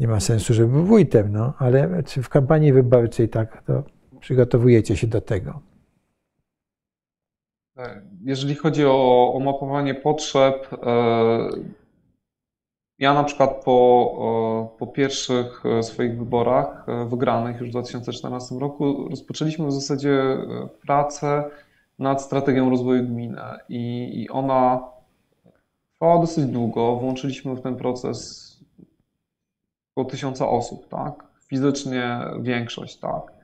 [0.00, 1.32] nie ma sensu, żeby był wójtem.
[1.32, 1.54] No.
[1.58, 5.60] Ale czy w kampanii wyborczej tak, to przygotowujecie się do tego?
[8.24, 11.48] Jeżeli chodzi o, o mapowanie potrzeb, e,
[12.98, 19.08] ja na przykład po, po pierwszych e, swoich wyborach, e, wygranych już w 2014 roku,
[19.10, 20.36] rozpoczęliśmy w zasadzie
[20.82, 21.44] pracę
[21.98, 24.88] nad strategią rozwoju gminy i, i ona
[25.94, 26.96] trwała dosyć długo.
[26.96, 28.48] Włączyliśmy w ten proces
[29.94, 31.24] około tysiąca osób, tak?
[31.46, 33.37] Fizycznie większość, tak.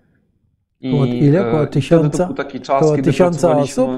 [0.85, 1.49] I ile?
[1.49, 2.19] Około tysiąca?
[2.19, 3.91] To był taki czas, około kiedy tysiąca osób?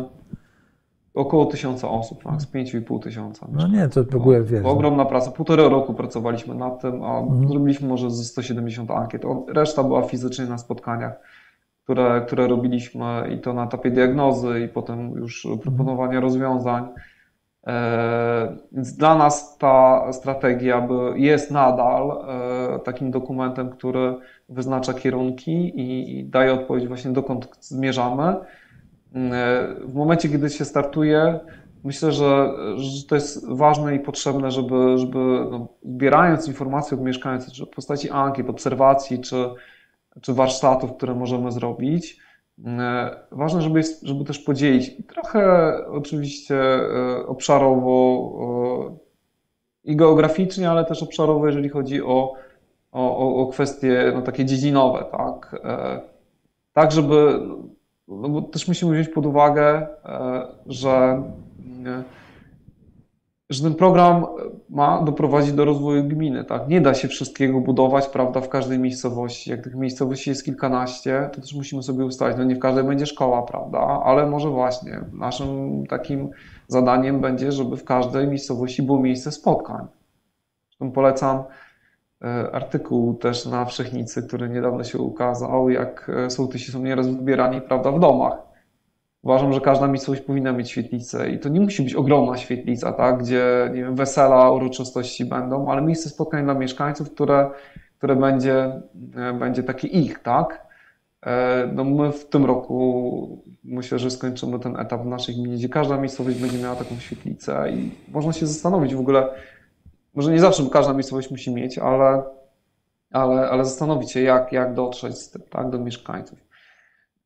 [1.15, 3.47] Około tysiąca osób, tak, z pięciu i pół tysiąca.
[3.53, 4.65] No nie, to w ogóle wiesz.
[4.65, 5.31] Ogromna praca.
[5.31, 7.49] Półtora roku pracowaliśmy nad tym, a mhm.
[7.49, 9.23] zrobiliśmy może ze 170 ankiet.
[9.49, 11.13] Reszta była fizycznie na spotkaniach
[11.87, 16.89] które, które robiliśmy i to na etapie diagnozy i potem już proponowania rozwiązań.
[17.67, 24.15] E, więc dla nas ta strategia jest nadal e, takim dokumentem, który
[24.49, 28.23] wyznacza kierunki i daje odpowiedź właśnie dokąd zmierzamy.
[28.25, 28.37] E,
[29.85, 31.41] w momencie, kiedy się startuje,
[31.85, 35.19] myślę, że, że to jest ważne i potrzebne, żeby, żeby
[35.51, 39.37] no, zbierając informacje od mieszkańców, czy w postaci ankiet, obserwacji, czy
[40.21, 42.19] czy warsztatów, które możemy zrobić.
[42.65, 48.97] E, ważne, żeby, żeby też podzielić trochę oczywiście e, obszarowo
[49.85, 52.35] i geograficznie, ale też obszarowo, jeżeli chodzi o,
[52.93, 55.61] o, o kwestie no, takie dziedzinowe, tak?
[55.65, 56.01] E,
[56.73, 57.41] tak, żeby
[58.09, 59.87] no bo też musimy wziąć pod uwagę,
[60.67, 61.23] że
[63.51, 64.27] że ten program
[64.71, 66.45] ma doprowadzić do rozwoju gminy.
[66.45, 66.69] Tak?
[66.69, 69.51] Nie da się wszystkiego budować prawda, w każdej miejscowości.
[69.51, 73.07] Jak tych miejscowości jest kilkanaście, to też musimy sobie ustalić, no nie w każdej będzie
[73.07, 73.79] szkoła, prawda?
[74.05, 76.31] ale może właśnie naszym takim
[76.69, 79.87] zadaniem będzie, żeby w każdej miejscowości było miejsce spotkań.
[80.69, 81.45] Zresztą polecam
[82.23, 87.61] e, artykuł też na Wszechnicy, który niedawno się ukazał, jak e, sołtysi są nieraz wybierani
[87.61, 88.46] prawda, w domach
[89.23, 93.19] Uważam, że każda miejscowość powinna mieć świetlicę i to nie musi być ogromna świetlica, tak,
[93.19, 97.51] gdzie nie wiem, wesela, uroczystości będą, ale miejsce spotkań dla mieszkańców, które,
[97.99, 98.83] które będzie,
[99.17, 100.67] e, będzie takie ich, tak.
[101.27, 105.69] E, no my w tym roku myślę, że skończymy ten etap w naszej gminie, gdzie
[105.69, 109.29] każda miejscowość będzie miała taką świetlicę i można się zastanowić w ogóle,
[110.15, 112.23] może nie zawsze każda miejscowość musi mieć, ale,
[113.13, 116.46] ale, ale zastanowić się, jak, jak dotrzeć z tym, tak, do mieszkańców.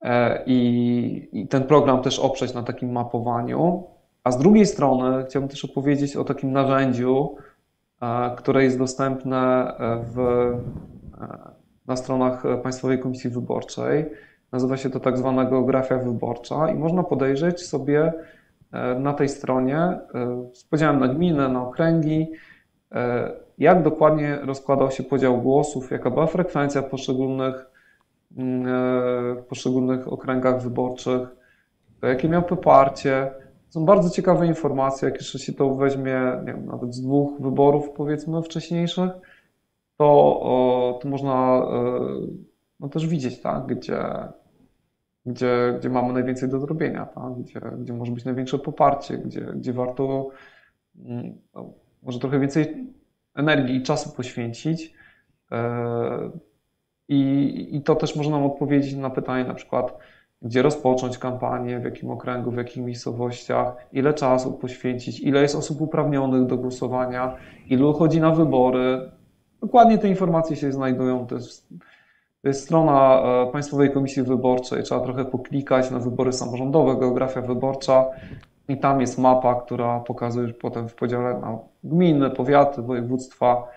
[0.02, 3.84] E, i, i ten program też oprzeć na takim mapowaniu.
[4.24, 7.36] A z drugiej strony chciałbym też opowiedzieć o takim narzędziu,
[8.02, 9.38] e, które jest dostępne
[9.78, 10.16] e, w,
[11.86, 14.06] na stronach Państwowej Komisji Wyborczej.
[14.52, 18.12] Nazywa się to tak zwana geografia wyborcza i można podejrzeć sobie
[18.98, 19.98] na tej stronie
[20.52, 22.32] z podziałem na gminy, na okręgi,
[23.58, 27.69] jak dokładnie rozkładał się podział głosów, jaka była frekwencja poszczególnych
[28.30, 31.28] w poszczególnych okręgach wyborczych,
[32.02, 33.30] jakie miał poparcie.
[33.68, 37.90] Są bardzo ciekawe informacje, jak jeszcze się to weźmie, nie wiem, nawet z dwóch wyborów
[37.90, 39.10] powiedzmy wcześniejszych,
[39.96, 42.00] to, to można e,
[42.80, 44.04] no, też widzieć, tak, gdzie,
[45.26, 49.72] gdzie, gdzie mamy najwięcej do zrobienia, tak, gdzie, gdzie może być największe poparcie, gdzie, gdzie
[49.72, 50.28] warto
[50.98, 51.72] mm, no,
[52.02, 52.86] może trochę więcej
[53.34, 54.94] energii i czasu poświęcić
[55.52, 56.30] e,
[57.10, 59.98] i, I to też może nam odpowiedzieć na pytanie na przykład,
[60.42, 65.80] gdzie rozpocząć kampanię, w jakim okręgu, w jakich miejscowościach, ile czasu poświęcić, ile jest osób
[65.80, 67.36] uprawnionych do głosowania,
[67.66, 69.10] ilu chodzi na wybory.
[69.60, 71.26] Dokładnie te informacje się znajdują.
[71.26, 71.68] To jest,
[72.42, 74.82] to jest strona e, Państwowej Komisji Wyborczej.
[74.82, 78.06] Trzeba trochę poklikać na wybory samorządowe, geografia wyborcza.
[78.68, 83.68] I tam jest mapa, która pokazuje potem w podziale na gminy, powiaty, województwa,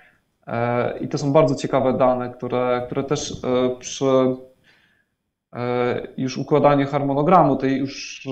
[1.02, 4.06] I to są bardzo ciekawe dane, które, które też e, przy
[5.54, 8.28] e, już układaniu harmonogramu tej już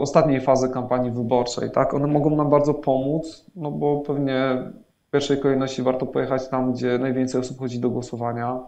[0.00, 4.62] ostatniej fazy kampanii wyborczej, tak, one mogą nam bardzo pomóc, no bo pewnie
[5.06, 8.60] w pierwszej kolejności warto pojechać tam, gdzie najwięcej osób chodzi do głosowania,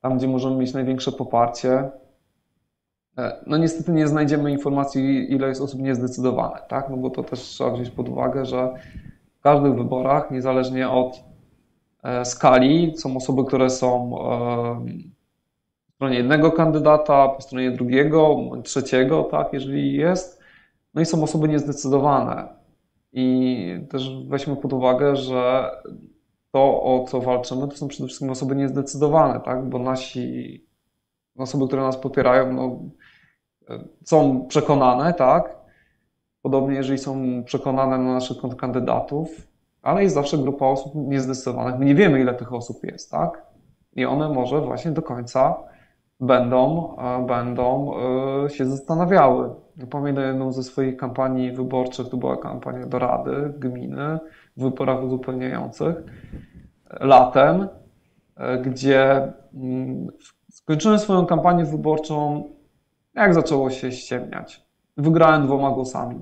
[0.00, 1.90] tam, gdzie możemy mieć największe poparcie.
[3.46, 7.70] No niestety nie znajdziemy informacji, ile jest osób niezdecydowanych, tak, no bo to też trzeba
[7.70, 8.74] wziąć pod uwagę, że
[9.38, 11.35] w każdych wyborach, niezależnie od E,
[12.24, 12.92] skali.
[12.96, 14.86] Są osoby, które są e,
[15.86, 20.40] po stronie jednego kandydata, po stronie drugiego, trzeciego, tak, jeżeli jest.
[20.94, 22.48] No i są osoby niezdecydowane.
[23.12, 25.70] I też weźmy pod uwagę, że
[26.52, 29.68] to, o co walczymy, to są przede wszystkim osoby niezdecydowane, tak?
[29.68, 30.66] bo nasi
[31.36, 32.80] osoby, które nas popierają, no,
[34.04, 35.56] są przekonane, tak?
[36.42, 39.48] Podobnie, jeżeli są przekonane na naszych kandydatów,
[39.86, 41.78] ale jest zawsze grupa osób niezdecydowanych.
[41.78, 43.42] My nie wiemy, ile tych osób jest, tak?
[43.92, 45.56] I one może właśnie do końca
[46.20, 47.92] będą, e, będą
[48.44, 49.50] e, się zastanawiały.
[49.90, 54.18] Pamiętam jedną ze swoich kampanii wyborczych, to była kampania do Rady, gminy,
[54.56, 55.96] w wyborach uzupełniających,
[57.00, 57.68] latem,
[58.36, 60.06] e, gdzie mm,
[60.50, 62.44] skończyłem swoją kampanię wyborczą,
[63.14, 64.66] jak zaczęło się ściemniać.
[64.96, 66.20] Wygrałem dwoma głosami.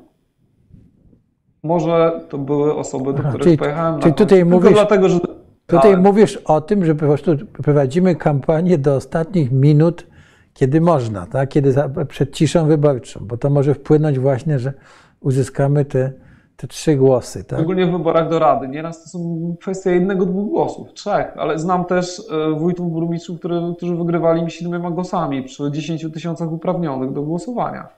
[1.65, 5.19] Może to były osoby, do których czyli, pojechałem czyli na tutaj mówisz, dlatego, że...
[5.67, 10.07] Tutaj mówisz o tym, że po prostu prowadzimy kampanię do ostatnich minut,
[10.55, 11.49] kiedy można, tak?
[11.49, 14.73] kiedy za, przed ciszą wyborczą, bo to może wpłynąć właśnie, że
[15.21, 16.13] uzyskamy te,
[16.57, 17.45] te trzy głosy.
[17.45, 17.59] Tak?
[17.59, 18.69] Szczególnie w wyborach do Rady.
[18.69, 23.41] Nieraz to są kwestie jednego, dwóch głosów, trzech, ale znam też e, wójtów, burmistrzów,
[23.77, 27.89] którzy wygrywali mi siedmioma głosami przy 10 tysiącach uprawnionych do głosowania.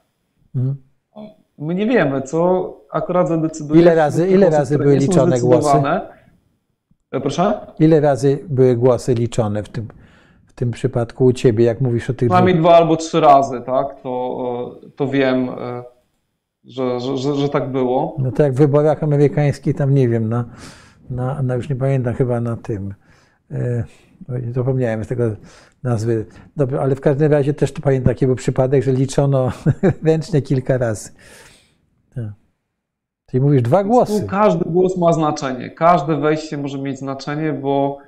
[0.54, 0.86] Mhm.
[1.59, 3.80] My nie wiemy, co akurat zadecyduje.
[3.80, 5.78] Ile razy, ile razy były liczone głosy?
[7.12, 7.61] E, proszę?
[7.78, 9.88] Ile razy były głosy liczone w tym,
[10.46, 12.66] w tym przypadku u Ciebie, jak mówisz o tych Przynajmniej dwóch...
[12.66, 14.00] dwa albo trzy razy, tak?
[14.02, 15.84] To, to wiem, e,
[16.64, 18.16] że, że, że, że, tak było.
[18.18, 20.44] No to jak w wyborach amerykańskich, tam nie wiem, na,
[21.11, 22.94] na, na już nie pamiętam, chyba na tym.
[23.50, 23.84] E,
[24.52, 25.30] zapomniałem z tego
[25.82, 26.26] nazwy.
[26.57, 29.52] Dobrze, ale w każdym razie też to pamiętam taki był przypadek, że liczono
[30.04, 31.11] ręcznie kilka razy.
[32.16, 32.32] Tak.
[33.30, 34.26] Czyli mówisz dwa głosy.
[34.30, 35.70] każdy głos ma znaczenie.
[35.70, 37.98] Każde wejście może mieć znaczenie, bo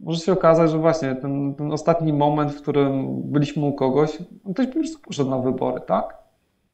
[0.00, 4.54] może się okazać, że właśnie ten, ten ostatni moment, w którym byliśmy u kogoś, no
[4.54, 6.18] ktoś po prostu poszedł na wybory, tak?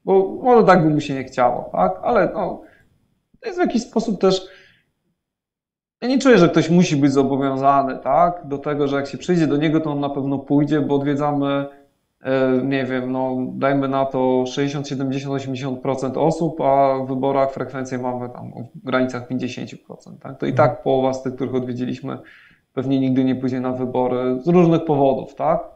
[0.04, 2.00] Bo może tak by mu się nie chciało, tak?
[2.02, 2.62] Ale no,
[3.40, 4.46] to jest w jakiś sposób też.
[6.02, 8.46] Ja nie czuję, że ktoś musi być zobowiązany, tak?
[8.46, 11.46] Do tego, że jak się przyjdzie do niego, to on na pewno pójdzie, bo odwiedzamy,
[11.46, 11.66] e,
[12.64, 18.28] nie wiem, no dajmy na to 60, 70, 80% osób, a w wyborach frekwencję mamy
[18.28, 19.76] tam w granicach 50%,
[20.20, 20.38] tak?
[20.38, 22.18] To i tak połowa z tych, których odwiedziliśmy,
[22.72, 25.68] pewnie nigdy nie pójdzie na wybory z różnych powodów, tak?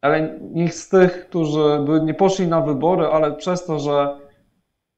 [0.00, 4.16] Ale niech z tych, którzy by nie poszli na wybory, ale przez to, że,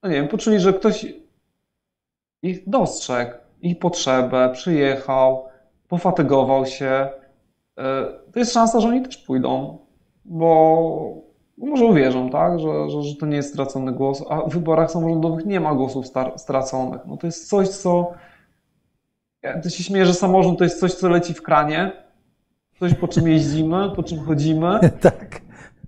[0.02, 1.06] no nie wiem, poczuli, że ktoś
[2.42, 5.44] ich dostrzegł, ich potrzebę, przyjechał,
[5.88, 7.08] pofatygował się,
[7.78, 9.78] e, to jest szansa, że oni też pójdą,
[10.28, 11.26] bo
[11.58, 15.46] może uwierzą, tak, że, że, że to nie jest stracony głos, a w wyborach samorządowych
[15.46, 16.06] nie ma głosów
[16.36, 17.00] straconych.
[17.06, 18.12] No to jest coś, co.
[19.42, 21.92] Ja to się śmieję, że samorząd to jest coś, co leci w kranie,
[22.80, 25.40] coś, po czym jeździmy, po czym chodzimy, tak.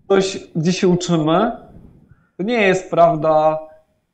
[0.08, 1.52] coś, gdzie się uczymy.
[2.36, 3.68] To nie jest prawda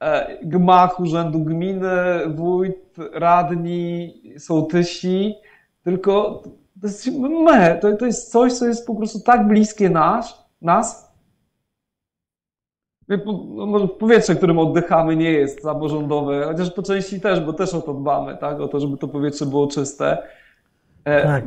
[0.04, 1.90] E, gmach urzędu gminy,
[2.34, 5.34] wójt, radni, sołtysi,
[5.84, 6.42] tylko
[6.84, 11.14] to jest my, to, to jest coś, co jest po prostu tak bliskie nas, nas.
[13.08, 13.16] No,
[13.66, 17.94] może powietrze, którym oddychamy, nie jest samorządowe, chociaż po części też, bo też o to
[17.94, 18.60] dbamy, tak?
[18.60, 20.18] o to, żeby to powietrze było czyste.
[21.04, 21.44] E, tak.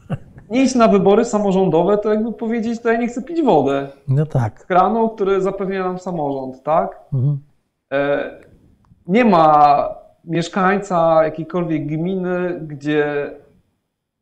[0.50, 3.88] Nie iść na wybory samorządowe, to jakby powiedzieć, to ja nie chcę pić wodę.
[4.08, 4.60] No tak.
[4.60, 7.00] Z kranu, który zapewnia nam samorząd, tak?
[7.12, 7.38] Mhm.
[7.92, 8.30] E,
[9.06, 9.88] nie ma
[10.24, 13.30] mieszkańca jakiejkolwiek gminy, gdzie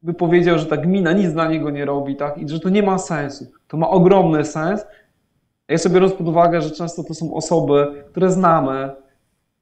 [0.03, 2.39] by powiedział, że ta gmina nic dla niego nie robi, tak?
[2.39, 3.47] I że to nie ma sensu.
[3.69, 4.87] To ma ogromny sens.
[5.69, 8.91] Ja sobie biorąc pod uwagę, że często to są osoby, które znamy,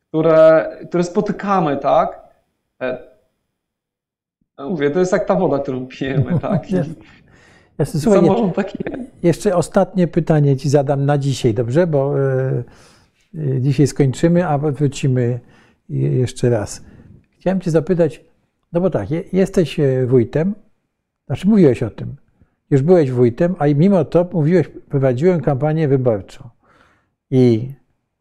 [0.09, 2.21] które, które spotykamy, tak?
[2.83, 2.99] E,
[4.59, 6.71] no mówię, to jest jak ta woda, którą pijemy, tak?
[6.71, 6.75] I
[7.79, 8.23] Jasne, słuchaj,
[8.55, 8.79] taki...
[9.23, 11.87] jeszcze ostatnie pytanie ci zadam na dzisiaj, dobrze?
[11.87, 12.65] Bo yy
[13.61, 15.41] Dzisiaj skończymy, a wrócimy
[15.89, 16.83] jeszcze raz.
[17.39, 18.25] Chciałem Cię zapytać,
[18.73, 20.55] no bo tak, jesteś e, wójtem,
[21.27, 22.17] znaczy mówiłeś o tym,
[22.71, 26.51] już byłeś wójtem, a mimo to mówiłeś, prowadziłem kampanię wyborczą.
[27.31, 27.73] I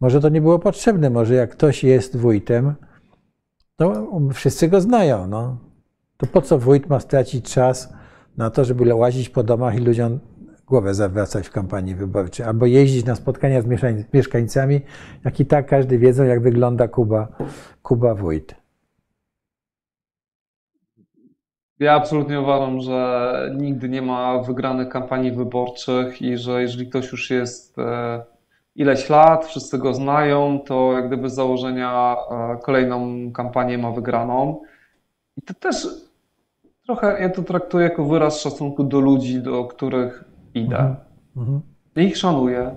[0.02, 2.74] może to nie było potrzebne, może jak ktoś jest wójtem,
[3.76, 5.28] to wszyscy go znają.
[5.28, 5.58] No.
[6.18, 7.94] To po co wójt ma stracić czas
[8.38, 10.20] na to, żeby łazić po domach i ludziom
[10.68, 13.66] głowę zawracać w kampanii wyborczej, albo jeździć na spotkania z
[14.14, 14.82] mieszkańcami,
[15.26, 17.28] jak i tak każdy wiedzą, jak wygląda Kuba,
[17.84, 18.56] Kuba Wójt.
[21.80, 27.30] Ja absolutnie uważam, że nigdy nie ma wygranych kampanii wyborczych i że jeżeli ktoś już
[27.30, 28.24] jest e,
[28.76, 34.62] ileś lat, wszyscy go znają, to jak gdyby z założenia e, kolejną kampanię ma wygraną.
[35.38, 35.88] I to też
[36.86, 40.24] trochę ja to traktuję jako wyraz szacunku do ludzi, do których
[40.54, 40.78] idę.
[40.78, 40.96] Mhm.
[41.38, 41.62] mhm.
[41.96, 42.76] Ich szanuję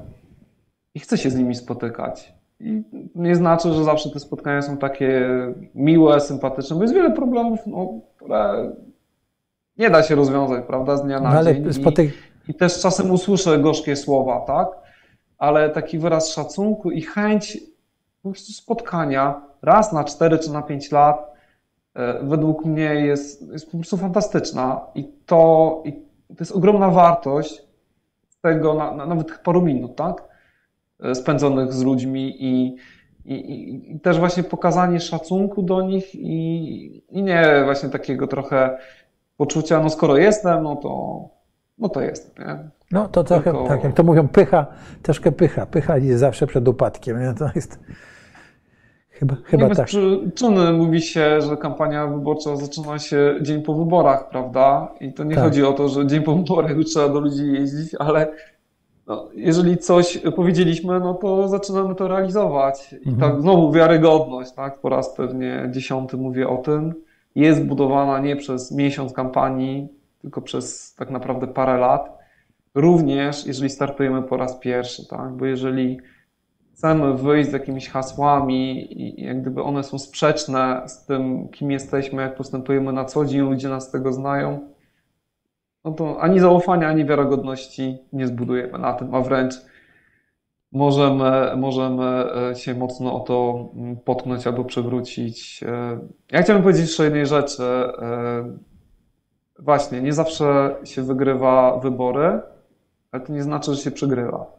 [0.95, 2.35] i chcę się z nimi spotykać.
[2.61, 2.83] I
[3.15, 5.29] nie znaczy, że zawsze te spotkania są takie
[5.75, 8.73] miłe, sympatyczne, bo jest wiele problemów, no, które
[9.79, 11.73] nie da się rozwiązać, prawda, z dnia na no, dzień.
[11.73, 12.11] Spotyk...
[12.49, 14.69] I, I, też czasem usłyszę gorzkie słowa, tak?
[15.39, 17.59] Ale taki wyraz szacunku i chęć
[18.23, 21.33] po prostu spotkania raz na 4 czy na 5 lat
[21.95, 25.93] e, według mnie jest, jest po prostu fantastyczna i to, i
[26.29, 27.63] to jest ogromna wartość,
[28.43, 30.25] tego na, na nawet paru minut, tak?
[31.01, 32.77] E, spędzonych z ludźmi i,
[33.25, 38.79] i, i, też właśnie pokazanie szacunku do nich i, i nie właśnie takiego trochę
[39.39, 41.21] poczucia, no skoro jestem, no to,
[41.79, 42.39] no to jest.
[42.39, 42.59] Nie?
[42.91, 43.69] No to trochę, Tylko...
[43.69, 44.67] tak jak to mówią, pycha,
[45.03, 45.67] troszkę pycha.
[45.67, 47.21] Pycha jest zawsze przed upadkiem.
[47.21, 47.35] Nie?
[47.35, 47.79] To jest
[49.11, 49.87] chyba, chyba nie tak.
[49.87, 54.95] przyczyny mówi się, że kampania wyborcza zaczyna się dzień po wyborach, prawda?
[55.01, 55.45] I to nie tak.
[55.45, 58.33] chodzi o to, że dzień po wyborach już trzeba do ludzi jeździć, ale
[59.07, 62.93] no, jeżeli coś powiedzieliśmy, no to zaczynamy to realizować.
[62.93, 63.33] I mhm.
[63.33, 64.81] tak znowu wiarygodność, tak?
[64.81, 66.95] Po raz pewnie dziesiąty mówię o tym.
[67.35, 69.89] Jest budowana nie przez miesiąc kampanii,
[70.23, 72.19] tylko przez tak naprawdę parę lat.
[72.75, 75.33] Również jeżeli startujemy po raz pierwszy, tak?
[75.33, 76.01] Bo jeżeli
[76.73, 82.23] chcemy wyjść z jakimiś hasłami i jak gdyby one są sprzeczne z tym, kim jesteśmy,
[82.23, 84.61] jak postępujemy na co dzień, ludzie nas tego znają,
[85.85, 89.55] no to ani zaufania, ani wiarygodności nie zbudujemy na tym, a wręcz
[90.73, 95.65] możemy, możemy e, się mocno o to mm, potknąć albo przewrócić.
[95.67, 95.99] E,
[96.33, 97.63] ja chciałbym powiedzieć jeszcze jednej rzeczy.
[97.63, 98.59] E,
[99.59, 102.41] właśnie, nie zawsze się wygrywa wybory,
[103.13, 104.59] ale to nie znaczy, że się przegrywa.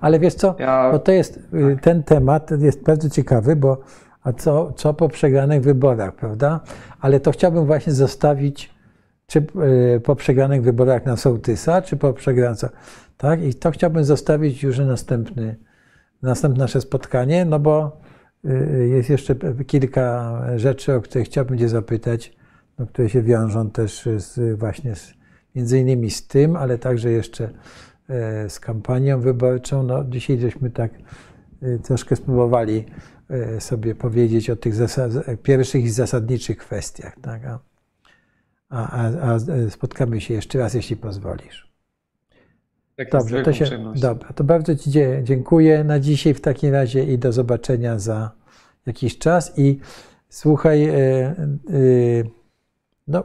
[0.00, 0.92] Ale wiesz co, ja...
[0.92, 1.40] bo to jest, y,
[1.74, 1.84] tak.
[1.84, 3.78] ten temat jest bardzo ciekawy, bo
[4.22, 6.60] a co, co po przegranych wyborach, prawda?
[7.00, 8.70] Ale to chciałbym właśnie zostawić,
[9.26, 9.46] czy
[9.96, 12.58] e, po przegranych wyborach na sołtysa, czy po przegranych,
[13.22, 13.42] tak?
[13.42, 15.56] I to chciałbym zostawić już na następny,
[16.22, 18.00] następne nasze spotkanie, no bo
[18.44, 18.54] e,
[18.88, 19.34] jest jeszcze
[19.66, 22.36] kilka rzeczy, o które chciałbym Cię zapytać,
[22.78, 25.14] no, które się wiążą też z, właśnie z,
[25.54, 27.50] między innymi z tym, ale także jeszcze
[28.08, 29.82] e, z kampanią wyborczą.
[29.82, 30.92] No, dzisiaj żeśmy tak
[31.82, 32.84] troszkę spróbowali
[33.32, 34.74] E, sobie powiedzieć o tych
[35.42, 37.16] pierwszych i zasadniczych kwestiach.
[37.22, 37.42] Tak?
[37.44, 37.58] A,
[38.68, 39.38] a, a,
[39.70, 41.71] spotkamy się jeszcze raz, jeśli pozwolisz.
[42.96, 44.90] Tak Dobrze, to się, dobra, to bardzo Ci
[45.22, 48.30] dziękuję na dzisiaj w takim razie i do zobaczenia za
[48.86, 49.58] jakiś czas.
[49.58, 49.78] I
[50.28, 51.34] słuchaj, e, e,
[53.08, 53.24] no,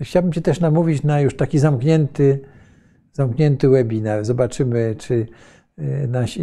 [0.00, 2.40] chciałbym Cię też namówić na już taki zamknięty,
[3.12, 4.24] zamknięty webinar.
[4.24, 5.26] Zobaczymy, czy
[5.78, 6.40] Y, nasi,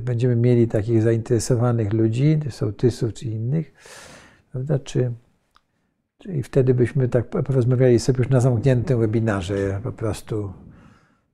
[0.00, 3.72] będziemy mieli takich zainteresowanych ludzi, sołtysów czy innych,
[4.52, 4.78] prawda?
[4.78, 5.12] Czy,
[6.18, 10.52] czy, I wtedy byśmy tak porozmawiali sobie już na zamkniętym webinarze, po prostu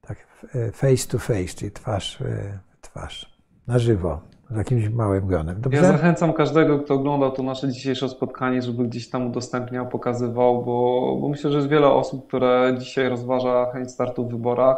[0.08, 0.26] tak
[0.72, 5.60] face to face, czyli twarz w twarz, na żywo, z jakimś małym gronem.
[5.60, 5.82] Dobrze?
[5.82, 11.16] Ja zachęcam każdego, kto oglądał to nasze dzisiejsze spotkanie, żeby gdzieś tam udostępniał, pokazywał, bo,
[11.20, 14.76] bo myślę, że jest wiele osób, które dzisiaj rozważa chęć startu w wyborach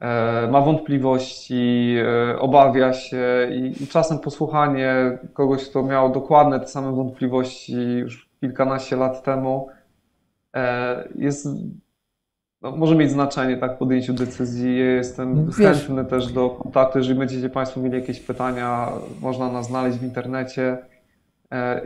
[0.00, 6.92] E, ma wątpliwości, e, obawia się i, czasem posłuchanie kogoś, kto miał dokładne te same
[6.92, 9.68] wątpliwości już kilkanaście lat temu,
[10.54, 11.48] e, jest,
[12.70, 14.78] no, może mieć znaczenie tak w podjęciu decyzji.
[14.78, 15.56] Jestem Wiesz.
[15.56, 18.88] chętny też do kontaktu, jeżeli będziecie Państwo mieli jakieś pytania,
[19.20, 20.78] można nas znaleźć w internecie.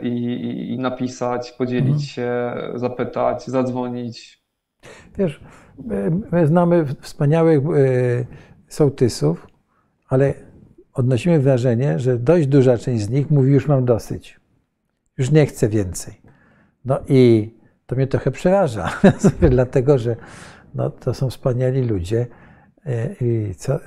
[0.01, 1.99] I, i, i napisać, podzielić mhm.
[1.99, 4.43] się, zapytać, zadzwonić.
[5.17, 5.41] Wiesz,
[6.31, 8.25] My znamy wspaniałych e,
[8.67, 9.47] sołtysów,
[10.09, 10.33] ale
[10.93, 14.39] odnosimy wrażenie, że dość duża część z nich mówi: Już mam dosyć,
[15.17, 16.13] już nie chcę więcej.
[16.85, 17.51] No i
[17.85, 18.89] to mnie trochę przeraża,
[19.49, 20.15] dlatego że
[20.75, 22.27] no, to są wspaniali ludzie
[22.85, 23.79] e, i co, e,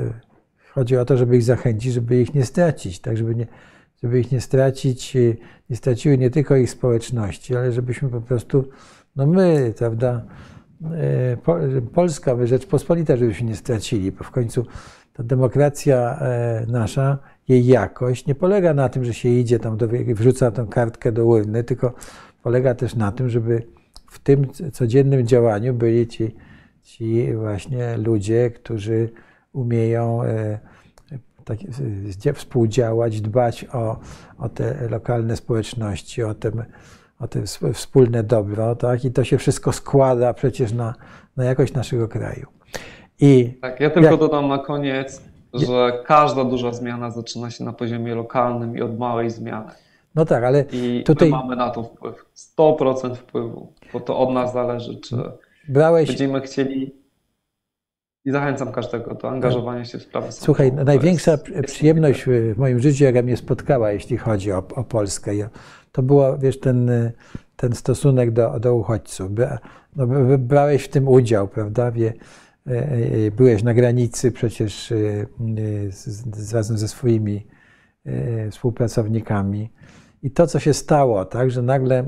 [0.72, 3.47] chodzi o to, żeby ich zachęcić, żeby ich nie stracić, tak, żeby, nie,
[4.03, 5.16] żeby ich nie stracić,
[5.70, 8.68] nie straciły nie tylko ich społeczności, ale żebyśmy po prostu,
[9.16, 10.24] no my, prawda,
[10.93, 14.66] E, Polska, Rzeczpospolita, żebyśmy nie stracili, bo w końcu
[15.12, 17.18] ta demokracja e, nasza,
[17.49, 21.26] jej jakość nie polega na tym, że się idzie tam, do, wrzuca tą kartkę do
[21.26, 21.95] urny, tylko
[22.43, 23.62] polega też na tym, żeby
[24.11, 26.35] w tym codziennym działaniu byli ci,
[26.85, 29.11] ci właśnie ludzie, którzy
[29.53, 30.59] umieją e,
[31.45, 31.59] tak,
[32.35, 33.99] współdziałać, dbać o,
[34.39, 36.51] o te lokalne społeczności, o te
[37.20, 37.39] o to
[37.72, 39.05] wspólne dobro, tak?
[39.05, 40.95] I to się wszystko składa przecież na,
[41.37, 42.47] na jakość naszego kraju.
[43.20, 44.20] I tak, ja tylko jak...
[44.20, 45.22] dodam na koniec,
[45.55, 49.70] że każda duża zmiana zaczyna się na poziomie lokalnym i od małej zmiany.
[50.14, 52.24] No tak, ale I tutaj mamy na to wpływ.
[52.59, 55.16] 100% wpływu, bo to od nas zależy, czy
[55.69, 56.09] Brałeś...
[56.09, 57.05] będziemy chcieli
[58.25, 63.05] i zachęcam każdego do angażowania się w sprawy Słuchaj, największa jest, przyjemność w moim życiu,
[63.05, 65.33] jaka mnie spotkała, jeśli chodzi o, o Polskę,
[65.93, 66.91] to było, wiesz, ten,
[67.57, 69.31] ten stosunek do, do uchodźców.
[69.97, 70.07] No,
[70.39, 71.91] brałeś w tym udział, prawda?
[71.91, 72.12] Wie,
[72.67, 74.97] e, e, byłeś na granicy przecież e,
[75.91, 77.47] z, razem ze swoimi
[78.51, 79.71] współpracownikami.
[80.22, 82.05] I to, co się stało, tak, że nagle,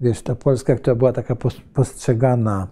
[0.00, 1.36] wiesz, ta Polska, która była taka
[1.74, 2.68] postrzegana,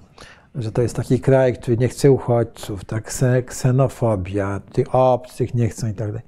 [0.55, 3.15] że to jest taki kraj, który nie chce uchodźców, tak,
[3.47, 6.23] ksenofobia, tych obcych nie chcą i tak dalej.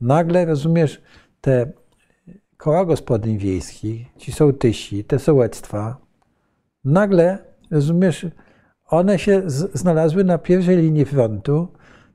[0.00, 1.02] Nagle, rozumiesz,
[1.40, 1.72] te
[2.56, 5.96] koła gospodyń wiejskich, ci sołtysi, te sołectwa,
[6.84, 7.38] nagle,
[7.70, 8.26] rozumiesz,
[8.86, 9.42] one się
[9.74, 11.68] znalazły na pierwszej linii frontu,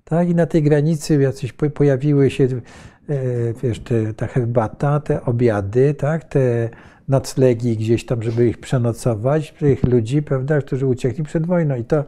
[0.03, 2.59] tak, i na tej granicy jacyś pojawiły się, e,
[3.63, 6.69] wiesz, te, ta herbata, te obiady, tak, te
[7.07, 11.75] noclegi gdzieś tam, żeby ich przenocować, tych ludzi, prawda, którzy uciekli przed wojną.
[11.75, 12.03] I to,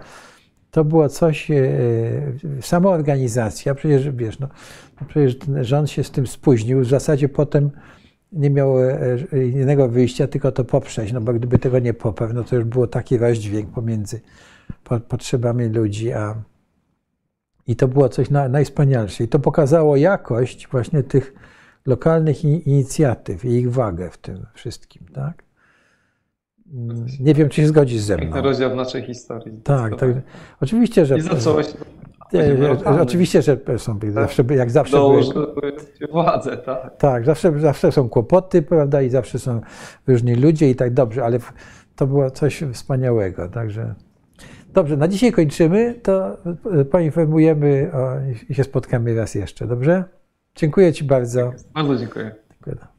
[0.72, 1.56] to było coś, e,
[2.62, 4.48] samoorganizacja, przecież wiesz, no,
[5.02, 7.72] no przecież rząd się z tym spóźnił, w zasadzie potem
[8.32, 12.34] nie miał e, e, innego wyjścia, tylko to poprzeć, no bo gdyby tego nie poparł,
[12.34, 14.22] no to już było taki rozdźwięk pomiędzy
[15.08, 16.36] potrzebami ludzi, a
[17.68, 19.24] i to było coś na, najwspanialsze.
[19.24, 21.34] I to pokazało jakość właśnie tych
[21.90, 25.44] lokalnych inicjatyw i ich wagę w tym wszystkim, tak?
[27.20, 28.42] Nie wiem, czy się zgodzisz ze mną.
[28.42, 29.62] Rozdział w naszej historii.
[29.64, 30.10] Tak, tak.
[30.62, 31.18] Oczywiście, że...
[31.18, 31.68] I zacząłeś
[33.02, 34.12] Oczywiście, że są, tak.
[34.12, 35.22] zawsze, jak zawsze były,
[36.12, 36.98] władzę, tak.
[36.98, 39.62] Tak, zawsze, zawsze są kłopoty, prawda, i zawsze są
[40.08, 41.40] różni ludzie i tak dobrze, ale
[41.96, 43.96] to było coś wspaniałego, także...
[44.74, 46.38] Dobrze, na dzisiaj kończymy, to
[46.92, 48.16] poinformujemy o,
[48.50, 50.04] i się spotkamy raz jeszcze, dobrze?
[50.60, 51.54] Dziękuję Ci bardzo.
[51.74, 52.36] Bardzo dziękuję.
[52.52, 52.99] dziękuję.